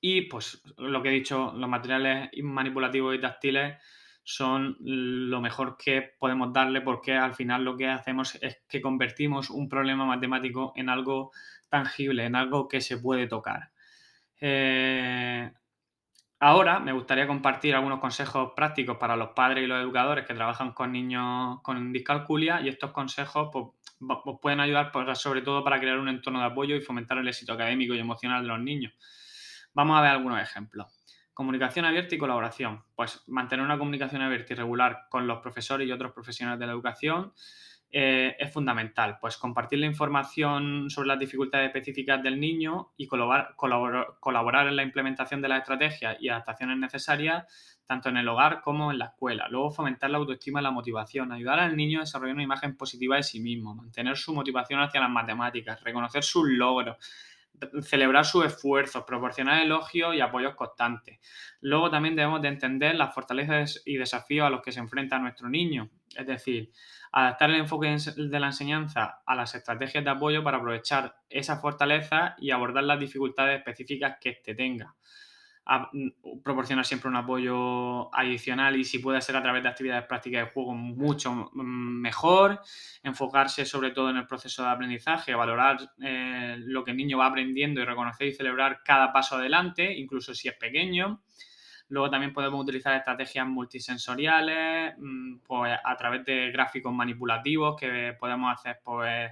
Y 0.00 0.22
pues 0.22 0.62
lo 0.78 1.02
que 1.02 1.08
he 1.10 1.12
dicho, 1.12 1.52
los 1.56 1.68
materiales 1.68 2.30
manipulativos 2.42 3.14
y 3.14 3.20
táctiles 3.20 3.76
son 4.24 4.76
lo 4.80 5.40
mejor 5.40 5.76
que 5.76 6.14
podemos 6.18 6.52
darle 6.52 6.80
porque 6.80 7.14
al 7.16 7.34
final 7.34 7.64
lo 7.64 7.76
que 7.76 7.88
hacemos 7.88 8.36
es 8.40 8.62
que 8.68 8.80
convertimos 8.80 9.50
un 9.50 9.68
problema 9.68 10.04
matemático 10.04 10.72
en 10.76 10.88
algo 10.88 11.32
tangible, 11.68 12.24
en 12.24 12.36
algo 12.36 12.68
que 12.68 12.80
se 12.80 12.98
puede 12.98 13.26
tocar. 13.26 13.70
Eh, 14.40 15.50
ahora 16.38 16.80
me 16.80 16.92
gustaría 16.92 17.26
compartir 17.26 17.74
algunos 17.74 18.00
consejos 18.00 18.52
prácticos 18.54 18.96
para 18.96 19.16
los 19.16 19.30
padres 19.30 19.64
y 19.64 19.66
los 19.66 19.80
educadores 19.80 20.26
que 20.26 20.34
trabajan 20.34 20.72
con 20.72 20.92
niños 20.92 21.60
con 21.62 21.92
discalculia 21.92 22.60
y 22.60 22.68
estos 22.68 22.92
consejos 22.92 23.48
pues, 23.52 23.66
pues 24.24 24.36
pueden 24.40 24.60
ayudar 24.60 24.92
sobre 25.16 25.42
todo 25.42 25.64
para 25.64 25.80
crear 25.80 25.98
un 25.98 26.08
entorno 26.08 26.40
de 26.40 26.46
apoyo 26.46 26.76
y 26.76 26.80
fomentar 26.80 27.18
el 27.18 27.28
éxito 27.28 27.52
académico 27.52 27.94
y 27.94 27.98
emocional 27.98 28.42
de 28.42 28.48
los 28.48 28.60
niños. 28.60 28.92
Vamos 29.74 29.98
a 29.98 30.02
ver 30.02 30.10
algunos 30.10 30.40
ejemplos. 30.40 30.86
Comunicación 31.34 31.84
abierta 31.84 32.14
y 32.14 32.18
colaboración. 32.18 32.82
Pues 32.94 33.22
mantener 33.26 33.64
una 33.64 33.78
comunicación 33.78 34.22
abierta 34.22 34.52
y 34.52 34.56
regular 34.56 35.06
con 35.08 35.26
los 35.26 35.40
profesores 35.40 35.88
y 35.88 35.92
otros 35.92 36.12
profesionales 36.12 36.60
de 36.60 36.66
la 36.66 36.72
educación 36.72 37.32
eh, 37.94 38.36
es 38.38 38.50
fundamental. 38.50 39.18
Pues 39.20 39.36
compartir 39.36 39.78
la 39.78 39.86
información 39.86 40.88
sobre 40.88 41.08
las 41.08 41.18
dificultades 41.18 41.66
específicas 41.66 42.22
del 42.22 42.40
niño 42.40 42.92
y 42.96 43.06
colaborar, 43.06 43.54
colaborar, 43.56 44.66
en 44.66 44.76
la 44.76 44.82
implementación 44.82 45.42
de 45.42 45.48
las 45.48 45.60
estrategias 45.60 46.16
y 46.18 46.30
adaptaciones 46.30 46.78
necesarias 46.78 47.44
tanto 47.86 48.08
en 48.08 48.16
el 48.16 48.28
hogar 48.28 48.62
como 48.62 48.90
en 48.90 48.98
la 48.98 49.06
escuela. 49.06 49.48
Luego 49.48 49.70
fomentar 49.70 50.08
la 50.08 50.16
autoestima 50.16 50.60
y 50.60 50.62
la 50.62 50.70
motivación, 50.70 51.32
ayudar 51.32 51.60
al 51.60 51.76
niño 51.76 51.98
a 51.98 52.02
desarrollar 52.02 52.34
una 52.34 52.44
imagen 52.44 52.76
positiva 52.76 53.16
de 53.16 53.22
sí 53.22 53.40
mismo, 53.40 53.74
mantener 53.74 54.16
su 54.16 54.32
motivación 54.32 54.80
hacia 54.80 55.00
las 55.00 55.10
matemáticas, 55.10 55.82
reconocer 55.82 56.22
sus 56.22 56.48
logros, 56.48 56.96
celebrar 57.82 58.24
sus 58.24 58.44
esfuerzos, 58.44 59.04
proporcionar 59.04 59.62
elogios 59.62 60.14
y 60.14 60.20
apoyos 60.20 60.54
constantes. 60.54 61.18
Luego 61.60 61.90
también 61.90 62.16
debemos 62.16 62.42
de 62.42 62.48
entender 62.48 62.94
las 62.94 63.14
fortalezas 63.14 63.82
y 63.84 63.96
desafíos 63.96 64.46
a 64.46 64.50
los 64.50 64.62
que 64.62 64.72
se 64.72 64.80
enfrenta 64.80 65.18
nuestro 65.18 65.48
niño, 65.48 65.90
es 66.16 66.26
decir, 66.26 66.72
adaptar 67.12 67.50
el 67.50 67.56
enfoque 67.56 67.96
de 68.16 68.40
la 68.40 68.46
enseñanza 68.46 69.22
a 69.24 69.34
las 69.34 69.54
estrategias 69.54 70.04
de 70.04 70.10
apoyo 70.10 70.42
para 70.42 70.58
aprovechar 70.58 71.14
esa 71.28 71.58
fortaleza 71.58 72.34
y 72.38 72.50
abordar 72.50 72.84
las 72.84 72.98
dificultades 72.98 73.58
específicas 73.58 74.16
que 74.20 74.30
éste 74.30 74.54
tenga. 74.54 74.94
Mm, 75.64 76.40
proporcionar 76.42 76.84
siempre 76.84 77.08
un 77.08 77.14
apoyo 77.16 78.12
adicional 78.14 78.74
y 78.76 78.84
si 78.84 78.98
puede 78.98 79.20
ser 79.20 79.36
a 79.36 79.42
través 79.42 79.62
de 79.62 79.68
actividades 79.68 80.06
prácticas 80.06 80.46
de 80.46 80.50
juego 80.50 80.74
mucho 80.74 81.32
mm, 81.32 82.00
mejor, 82.00 82.60
enfocarse 83.02 83.64
sobre 83.64 83.92
todo 83.92 84.10
en 84.10 84.16
el 84.16 84.26
proceso 84.26 84.64
de 84.64 84.70
aprendizaje, 84.70 85.34
valorar 85.34 85.78
eh, 86.00 86.56
lo 86.58 86.82
que 86.84 86.90
el 86.90 86.96
niño 86.96 87.18
va 87.18 87.26
aprendiendo 87.26 87.80
y 87.80 87.84
reconocer 87.84 88.26
y 88.26 88.34
celebrar 88.34 88.80
cada 88.84 89.12
paso 89.12 89.36
adelante, 89.36 89.96
incluso 89.96 90.34
si 90.34 90.48
es 90.48 90.54
pequeño. 90.54 91.22
Luego 91.88 92.10
también 92.10 92.32
podemos 92.32 92.60
utilizar 92.60 92.96
estrategias 92.96 93.46
multisensoriales, 93.46 94.94
mm, 94.98 95.38
pues 95.46 95.78
a 95.82 95.96
través 95.96 96.24
de 96.24 96.50
gráficos 96.50 96.92
manipulativos 96.92 97.76
que 97.78 98.16
podemos 98.18 98.52
hacer 98.52 98.80
pues 98.82 99.30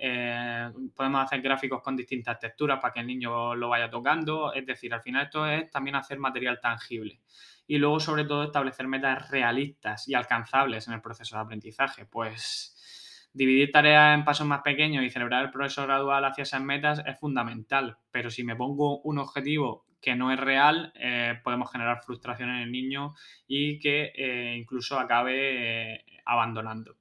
eh, 0.00 0.70
podemos 0.94 1.24
hacer 1.24 1.42
gráficos 1.42 1.82
con 1.82 1.96
distintas 1.96 2.38
texturas 2.38 2.78
para 2.80 2.94
que 2.94 3.00
el 3.00 3.06
niño 3.06 3.54
lo 3.56 3.68
vaya 3.68 3.90
tocando. 3.90 4.52
Es 4.52 4.64
decir, 4.64 4.94
al 4.94 5.02
final 5.02 5.24
esto 5.24 5.46
es 5.46 5.70
también 5.70 5.96
hacer 5.96 6.18
material 6.18 6.60
tangible. 6.60 7.20
Y 7.66 7.78
luego, 7.78 7.98
sobre 7.98 8.24
todo, 8.24 8.44
establecer 8.44 8.86
metas 8.86 9.28
realistas 9.30 10.08
y 10.08 10.14
alcanzables 10.14 10.86
en 10.86 10.94
el 10.94 11.02
proceso 11.02 11.36
de 11.36 11.42
aprendizaje. 11.42 12.06
Pues 12.06 13.28
dividir 13.32 13.72
tareas 13.72 14.16
en 14.16 14.24
pasos 14.24 14.46
más 14.46 14.62
pequeños 14.62 15.04
y 15.04 15.10
celebrar 15.10 15.44
el 15.44 15.50
progreso 15.50 15.82
gradual 15.82 16.24
hacia 16.24 16.42
esas 16.42 16.62
metas 16.62 17.02
es 17.04 17.18
fundamental. 17.18 17.98
Pero 18.12 18.30
si 18.30 18.44
me 18.44 18.56
pongo 18.56 19.00
un 19.00 19.18
objetivo 19.18 19.84
que 20.00 20.14
no 20.14 20.30
es 20.32 20.38
real, 20.38 20.92
eh, 20.94 21.40
podemos 21.42 21.72
generar 21.72 22.00
frustración 22.04 22.50
en 22.50 22.62
el 22.62 22.70
niño 22.70 23.14
y 23.48 23.80
que 23.80 24.12
eh, 24.14 24.54
incluso 24.56 24.96
acabe 24.98 26.04
abandonando. 26.24 26.96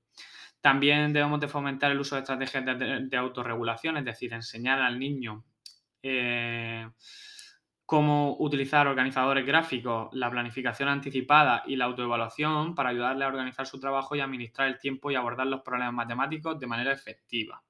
También 0.62 1.14
debemos 1.14 1.40
de 1.40 1.48
fomentar 1.48 1.92
el 1.92 2.00
uso 2.00 2.16
de 2.16 2.22
estrategias 2.22 2.66
de, 2.66 3.18
autorregulación, 3.18 3.98
es 3.98 4.06
decir, 4.06 4.34
enseñar 4.34 4.82
al 4.82 5.00
niño 5.00 5.46
eh, 6.02 6.90
cómo 7.86 8.36
utilizar 8.40 8.88
organizadores 8.88 9.46
gráficos, 9.46 10.10
la 10.12 10.30
planificación 10.30 10.90
anticipada 10.90 11.64
y 11.66 11.78
la 11.78 11.86
autoevaluación 11.86 12.76
para 12.76 12.90
ayudarle 12.90 13.24
a 13.24 13.30
organizar 13.30 13.66
su 13.66 13.80
trabajo 13.80 14.16
y 14.16 14.20
administrar 14.20 14.68
el 14.68 14.78
tiempo 14.78 15.10
y 15.10 15.16
abordar 15.16 15.48
los 15.48 15.62
problemas 15.62 15.94
matemáticos 15.94 16.60
de 16.60 16.68
manera 16.68 16.92
efectiva. 16.92 17.64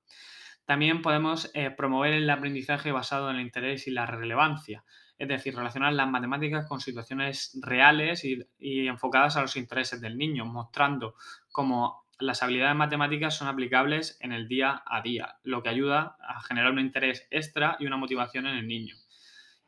También 0.66 1.02
podemos 1.02 1.52
eh, 1.54 1.70
promover 1.70 2.14
el 2.14 2.30
aprendizaje 2.30 2.92
basado 2.92 3.30
en 3.30 3.36
el 3.36 3.44
interés 3.44 3.88
y 3.88 3.92
la 3.92 4.06
relevancia, 4.06 4.84
es 5.20 5.28
decir, 5.28 5.56
relacionar 5.56 5.94
las 5.94 6.10
matemáticas 6.10 6.68
con 6.68 6.80
situaciones 6.80 7.58
reales 7.62 8.26
y 8.26 8.88
enfocadas 8.88 9.38
a 9.38 9.42
los 9.42 9.56
intereses 9.56 10.02
del 10.02 10.18
niño, 10.18 10.46
mostrando 10.46 11.16
cómo 11.52 12.07
las 12.20 12.42
habilidades 12.44 12.76
matemáticas 12.76 13.36
son 13.36 13.48
aplicables 13.48 14.18
en 14.22 14.32
el 14.32 14.48
día 14.48 14.82
a 14.86 15.02
día, 15.02 15.38
lo 15.44 15.62
que 15.62 15.70
ayuda 15.70 16.18
a 16.20 16.42
generar 16.42 16.72
un 16.72 16.80
interés 16.80 17.28
extra 17.32 17.78
y 17.80 17.86
una 17.86 17.98
motivación 17.98 18.48
en 18.48 18.58
el 18.58 18.68
niño. 18.68 18.96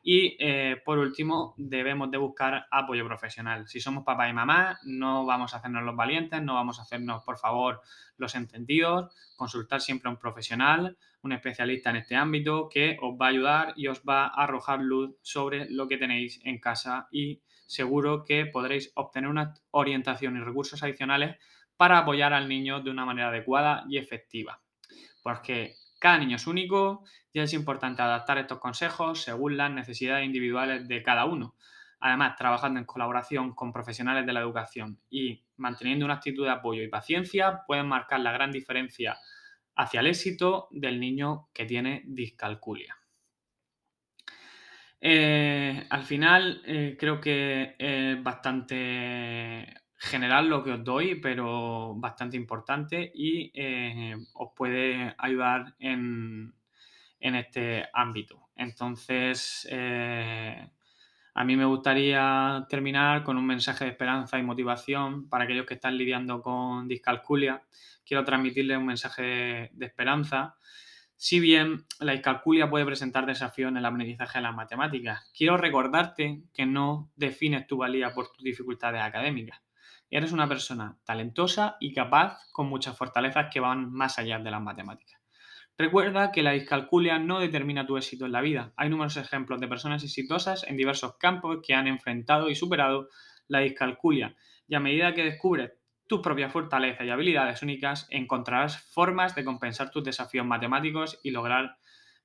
Y 0.02 0.36
eh, 0.40 0.80
por 0.84 0.98
último, 0.98 1.54
debemos 1.58 2.10
de 2.10 2.16
buscar 2.16 2.66
apoyo 2.70 3.04
profesional. 3.04 3.68
Si 3.68 3.80
somos 3.80 4.02
papá 4.02 4.28
y 4.28 4.32
mamá, 4.32 4.78
no 4.84 5.26
vamos 5.26 5.52
a 5.52 5.58
hacernos 5.58 5.82
los 5.82 5.94
valientes, 5.94 6.42
no 6.42 6.54
vamos 6.54 6.78
a 6.78 6.82
hacernos, 6.82 7.22
por 7.22 7.36
favor, 7.36 7.82
los 8.16 8.34
entendidos. 8.34 9.14
Consultar 9.36 9.82
siempre 9.82 10.08
a 10.08 10.12
un 10.12 10.18
profesional, 10.18 10.96
un 11.22 11.32
especialista 11.32 11.90
en 11.90 11.96
este 11.96 12.16
ámbito 12.16 12.68
que 12.70 12.96
os 13.00 13.14
va 13.20 13.26
a 13.26 13.28
ayudar 13.28 13.72
y 13.76 13.88
os 13.88 14.00
va 14.00 14.24
a 14.24 14.44
arrojar 14.44 14.80
luz 14.80 15.16
sobre 15.20 15.68
lo 15.68 15.86
que 15.86 15.98
tenéis 15.98 16.40
en 16.44 16.58
casa 16.58 17.08
y 17.12 17.42
seguro 17.66 18.24
que 18.24 18.46
podréis 18.46 18.92
obtener 18.94 19.28
una 19.28 19.54
orientación 19.70 20.36
y 20.36 20.40
recursos 20.40 20.82
adicionales 20.82 21.36
para 21.80 21.96
apoyar 21.96 22.34
al 22.34 22.46
niño 22.46 22.82
de 22.82 22.90
una 22.90 23.06
manera 23.06 23.28
adecuada 23.28 23.86
y 23.88 23.96
efectiva. 23.96 24.60
Porque 25.22 25.76
cada 25.98 26.18
niño 26.18 26.36
es 26.36 26.46
único 26.46 27.04
y 27.32 27.40
es 27.40 27.54
importante 27.54 28.02
adaptar 28.02 28.36
estos 28.36 28.58
consejos 28.58 29.22
según 29.22 29.56
las 29.56 29.70
necesidades 29.70 30.26
individuales 30.26 30.86
de 30.86 31.02
cada 31.02 31.24
uno. 31.24 31.56
Además, 31.98 32.36
trabajando 32.36 32.78
en 32.78 32.84
colaboración 32.84 33.54
con 33.54 33.72
profesionales 33.72 34.26
de 34.26 34.32
la 34.34 34.40
educación 34.40 35.00
y 35.08 35.42
manteniendo 35.56 36.04
una 36.04 36.16
actitud 36.16 36.44
de 36.44 36.50
apoyo 36.50 36.82
y 36.82 36.88
paciencia, 36.88 37.62
pueden 37.66 37.88
marcar 37.88 38.20
la 38.20 38.32
gran 38.32 38.50
diferencia 38.52 39.16
hacia 39.74 40.00
el 40.00 40.08
éxito 40.08 40.68
del 40.72 41.00
niño 41.00 41.48
que 41.54 41.64
tiene 41.64 42.02
discalculia. 42.04 42.94
Eh, 45.00 45.86
al 45.88 46.02
final, 46.02 46.60
eh, 46.66 46.98
creo 47.00 47.22
que 47.22 47.74
es 47.78 48.22
bastante 48.22 49.80
general 50.00 50.48
lo 50.48 50.64
que 50.64 50.72
os 50.72 50.82
doy, 50.82 51.16
pero 51.16 51.94
bastante 51.94 52.34
importante 52.34 53.12
y 53.14 53.52
eh, 53.54 54.16
os 54.32 54.48
puede 54.56 55.14
ayudar 55.18 55.74
en, 55.78 56.54
este 57.20 57.86
ámbito. 57.92 58.48
Entonces, 58.56 59.68
eh, 59.70 60.70
a 61.34 61.44
mí 61.44 61.54
me 61.54 61.66
gustaría 61.66 62.66
terminar 62.70 63.22
con 63.24 63.36
un 63.36 63.46
mensaje 63.46 63.84
de 63.84 63.90
esperanza 63.90 64.38
y 64.38 64.42
motivación 64.42 65.28
para 65.28 65.44
aquellos 65.44 65.66
que 65.66 65.74
están 65.74 65.98
lidiando 65.98 66.40
con 66.40 66.88
discalculia. 66.88 67.62
Quiero 68.06 68.24
transmitirles 68.24 68.78
un 68.78 68.86
mensaje 68.86 69.70
de 69.74 69.86
esperanza. 69.86 70.56
Si 71.14 71.40
bien 71.40 71.84
la 71.98 72.12
discalculia 72.12 72.70
puede 72.70 72.86
presentar 72.86 73.26
desafíos 73.26 73.68
en 73.70 73.76
el 73.76 73.84
aprendizaje 73.84 74.38
de 74.38 74.42
las 74.44 74.54
matemáticas, 74.54 75.30
quiero 75.36 75.58
recordarte 75.58 76.40
que 76.54 76.64
no 76.64 77.10
defines 77.16 77.66
tu 77.66 77.76
valía 77.76 78.14
por 78.14 78.32
tus 78.32 78.42
dificultades 78.42 79.02
académicas 79.02 79.60
Eres 80.10 80.32
una 80.32 80.48
persona 80.48 80.98
talentosa 81.04 81.76
y 81.78 81.92
capaz 81.92 82.38
con 82.52 82.66
muchas 82.68 82.98
fortalezas 82.98 83.46
que 83.52 83.60
van 83.60 83.92
más 83.92 84.18
allá 84.18 84.40
de 84.40 84.50
las 84.50 84.60
matemáticas. 84.60 85.20
Recuerda 85.78 86.32
que 86.32 86.42
la 86.42 86.50
discalculia 86.50 87.18
no 87.18 87.40
determina 87.40 87.86
tu 87.86 87.96
éxito 87.96 88.26
en 88.26 88.32
la 88.32 88.42
vida. 88.42 88.72
Hay 88.76 88.90
numerosos 88.90 89.24
ejemplos 89.24 89.60
de 89.60 89.68
personas 89.68 90.04
exitosas 90.04 90.64
en 90.64 90.76
diversos 90.76 91.16
campos 91.16 91.60
que 91.66 91.74
han 91.74 91.86
enfrentado 91.86 92.50
y 92.50 92.54
superado 92.54 93.08
la 93.48 93.60
discalculia. 93.60 94.36
Y 94.68 94.74
a 94.74 94.80
medida 94.80 95.14
que 95.14 95.24
descubres 95.24 95.72
tus 96.06 96.20
propias 96.20 96.52
fortalezas 96.52 97.06
y 97.06 97.10
habilidades 97.10 97.62
únicas, 97.62 98.08
encontrarás 98.10 98.82
formas 98.92 99.34
de 99.36 99.44
compensar 99.44 99.90
tus 99.90 100.02
desafíos 100.02 100.44
matemáticos 100.44 101.20
y 101.22 101.30
lograr 101.30 101.76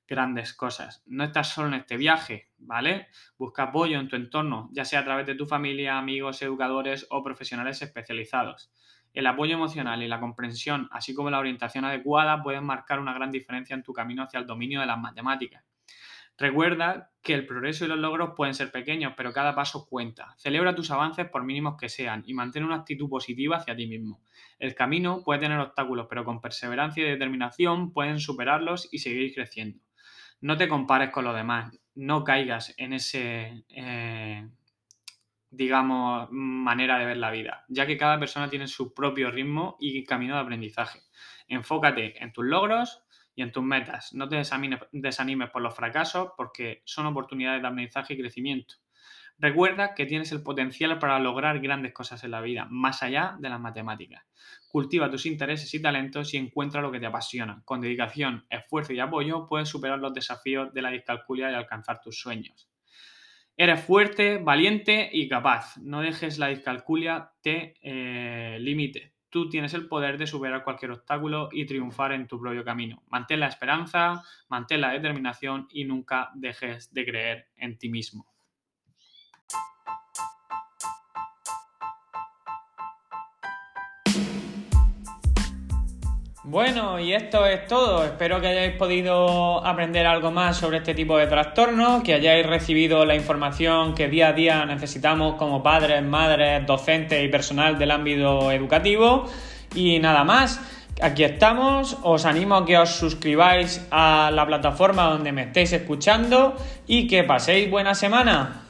grandes 0.06 0.54
cosas. 0.54 1.02
No 1.06 1.24
estás 1.24 1.50
solo 1.50 1.68
en 1.68 1.74
este 1.74 1.96
viaje, 1.96 2.50
¿vale? 2.58 3.08
Busca 3.38 3.64
apoyo 3.64 3.98
en 3.98 4.08
tu 4.08 4.16
entorno, 4.16 4.68
ya 4.72 4.84
sea 4.84 5.00
a 5.00 5.04
través 5.04 5.26
de 5.26 5.34
tu 5.34 5.46
familia, 5.46 5.98
amigos, 5.98 6.42
educadores 6.42 7.06
o 7.10 7.22
profesionales 7.22 7.82
especializados. 7.82 8.70
El 9.12 9.26
apoyo 9.26 9.54
emocional 9.54 10.02
y 10.02 10.08
la 10.08 10.20
comprensión, 10.20 10.88
así 10.92 11.14
como 11.14 11.30
la 11.30 11.38
orientación 11.38 11.84
adecuada, 11.84 12.42
pueden 12.42 12.64
marcar 12.64 13.00
una 13.00 13.14
gran 13.14 13.30
diferencia 13.30 13.74
en 13.74 13.82
tu 13.82 13.92
camino 13.92 14.22
hacia 14.22 14.40
el 14.40 14.46
dominio 14.46 14.80
de 14.80 14.86
las 14.86 14.98
matemáticas. 14.98 15.64
Recuerda 16.38 17.12
que 17.22 17.32
el 17.32 17.46
progreso 17.46 17.86
y 17.86 17.88
los 17.88 17.98
logros 17.98 18.34
pueden 18.36 18.54
ser 18.54 18.70
pequeños, 18.70 19.14
pero 19.16 19.32
cada 19.32 19.54
paso 19.54 19.88
cuenta. 19.88 20.34
Celebra 20.36 20.74
tus 20.74 20.90
avances 20.90 21.30
por 21.30 21.44
mínimos 21.44 21.78
que 21.80 21.88
sean 21.88 22.24
y 22.26 22.34
mantén 22.34 22.64
una 22.64 22.76
actitud 22.76 23.08
positiva 23.08 23.56
hacia 23.56 23.74
ti 23.74 23.86
mismo. 23.86 24.20
El 24.58 24.74
camino 24.74 25.22
puede 25.24 25.40
tener 25.40 25.58
obstáculos, 25.58 26.06
pero 26.10 26.26
con 26.26 26.42
perseverancia 26.42 27.06
y 27.06 27.08
determinación 27.08 27.90
pueden 27.90 28.20
superarlos 28.20 28.86
y 28.92 28.98
seguir 28.98 29.32
creciendo 29.32 29.85
no 30.40 30.56
te 30.56 30.68
compares 30.68 31.10
con 31.10 31.24
los 31.24 31.34
demás, 31.34 31.72
no 31.94 32.24
caigas 32.24 32.74
en 32.76 32.92
ese, 32.92 33.64
eh, 33.68 34.48
digamos, 35.50 36.28
manera 36.30 36.98
de 36.98 37.06
ver 37.06 37.16
la 37.16 37.30
vida, 37.30 37.64
ya 37.68 37.86
que 37.86 37.96
cada 37.96 38.18
persona 38.18 38.50
tiene 38.50 38.66
su 38.66 38.92
propio 38.94 39.30
ritmo 39.30 39.76
y 39.80 40.04
camino 40.04 40.34
de 40.34 40.42
aprendizaje. 40.42 41.00
Enfócate 41.48 42.22
en 42.22 42.32
tus 42.32 42.44
logros 42.44 43.02
y 43.34 43.42
en 43.42 43.52
tus 43.52 43.62
metas. 43.62 44.12
No 44.14 44.28
te 44.28 44.36
desanimes 44.92 45.50
por 45.50 45.62
los 45.62 45.74
fracasos 45.74 46.30
porque 46.36 46.82
son 46.84 47.06
oportunidades 47.06 47.62
de 47.62 47.68
aprendizaje 47.68 48.14
y 48.14 48.18
crecimiento. 48.18 48.74
Recuerda 49.38 49.94
que 49.94 50.06
tienes 50.06 50.32
el 50.32 50.42
potencial 50.42 50.98
para 50.98 51.18
lograr 51.18 51.60
grandes 51.60 51.92
cosas 51.92 52.24
en 52.24 52.30
la 52.30 52.40
vida, 52.40 52.66
más 52.70 53.02
allá 53.02 53.36
de 53.38 53.50
las 53.50 53.60
matemáticas. 53.60 54.24
Cultiva 54.76 55.10
tus 55.10 55.24
intereses 55.24 55.72
y 55.72 55.80
talentos 55.80 56.34
y 56.34 56.36
encuentra 56.36 56.82
lo 56.82 56.92
que 56.92 57.00
te 57.00 57.06
apasiona. 57.06 57.62
Con 57.64 57.80
dedicación, 57.80 58.44
esfuerzo 58.50 58.92
y 58.92 59.00
apoyo 59.00 59.46
puedes 59.46 59.70
superar 59.70 59.98
los 59.98 60.12
desafíos 60.12 60.70
de 60.74 60.82
la 60.82 60.90
discalculia 60.90 61.50
y 61.50 61.54
alcanzar 61.54 62.02
tus 62.02 62.20
sueños. 62.20 62.68
Eres 63.56 63.82
fuerte, 63.82 64.36
valiente 64.36 65.08
y 65.10 65.30
capaz. 65.30 65.78
No 65.78 66.02
dejes 66.02 66.36
la 66.36 66.48
discalculia 66.48 67.30
te 67.40 67.72
eh, 67.80 68.58
limite. 68.60 69.14
Tú 69.30 69.48
tienes 69.48 69.72
el 69.72 69.88
poder 69.88 70.18
de 70.18 70.26
superar 70.26 70.62
cualquier 70.62 70.90
obstáculo 70.90 71.48
y 71.50 71.64
triunfar 71.64 72.12
en 72.12 72.26
tu 72.26 72.38
propio 72.38 72.62
camino. 72.62 73.02
Mantén 73.08 73.40
la 73.40 73.48
esperanza, 73.48 74.22
mantén 74.48 74.82
la 74.82 74.92
determinación 74.92 75.68
y 75.70 75.86
nunca 75.86 76.32
dejes 76.34 76.92
de 76.92 77.06
creer 77.06 77.46
en 77.56 77.78
ti 77.78 77.88
mismo. 77.88 78.35
Bueno, 86.48 87.00
y 87.00 87.12
esto 87.12 87.44
es 87.44 87.66
todo. 87.66 88.04
Espero 88.04 88.40
que 88.40 88.46
hayáis 88.46 88.76
podido 88.76 89.66
aprender 89.66 90.06
algo 90.06 90.30
más 90.30 90.56
sobre 90.56 90.76
este 90.76 90.94
tipo 90.94 91.18
de 91.18 91.26
trastornos, 91.26 92.04
que 92.04 92.14
hayáis 92.14 92.46
recibido 92.46 93.04
la 93.04 93.16
información 93.16 93.96
que 93.96 94.06
día 94.06 94.28
a 94.28 94.32
día 94.32 94.64
necesitamos 94.64 95.34
como 95.34 95.60
padres, 95.60 96.04
madres, 96.04 96.64
docentes 96.64 97.24
y 97.24 97.26
personal 97.26 97.80
del 97.80 97.90
ámbito 97.90 98.52
educativo. 98.52 99.28
Y 99.74 99.98
nada 99.98 100.22
más, 100.22 100.60
aquí 101.02 101.24
estamos. 101.24 101.98
Os 102.04 102.24
animo 102.24 102.54
a 102.54 102.64
que 102.64 102.78
os 102.78 102.90
suscribáis 102.90 103.84
a 103.90 104.30
la 104.32 104.46
plataforma 104.46 105.10
donde 105.10 105.32
me 105.32 105.42
estéis 105.42 105.72
escuchando 105.72 106.54
y 106.86 107.08
que 107.08 107.24
paséis 107.24 107.68
buena 107.68 107.96
semana. 107.96 108.65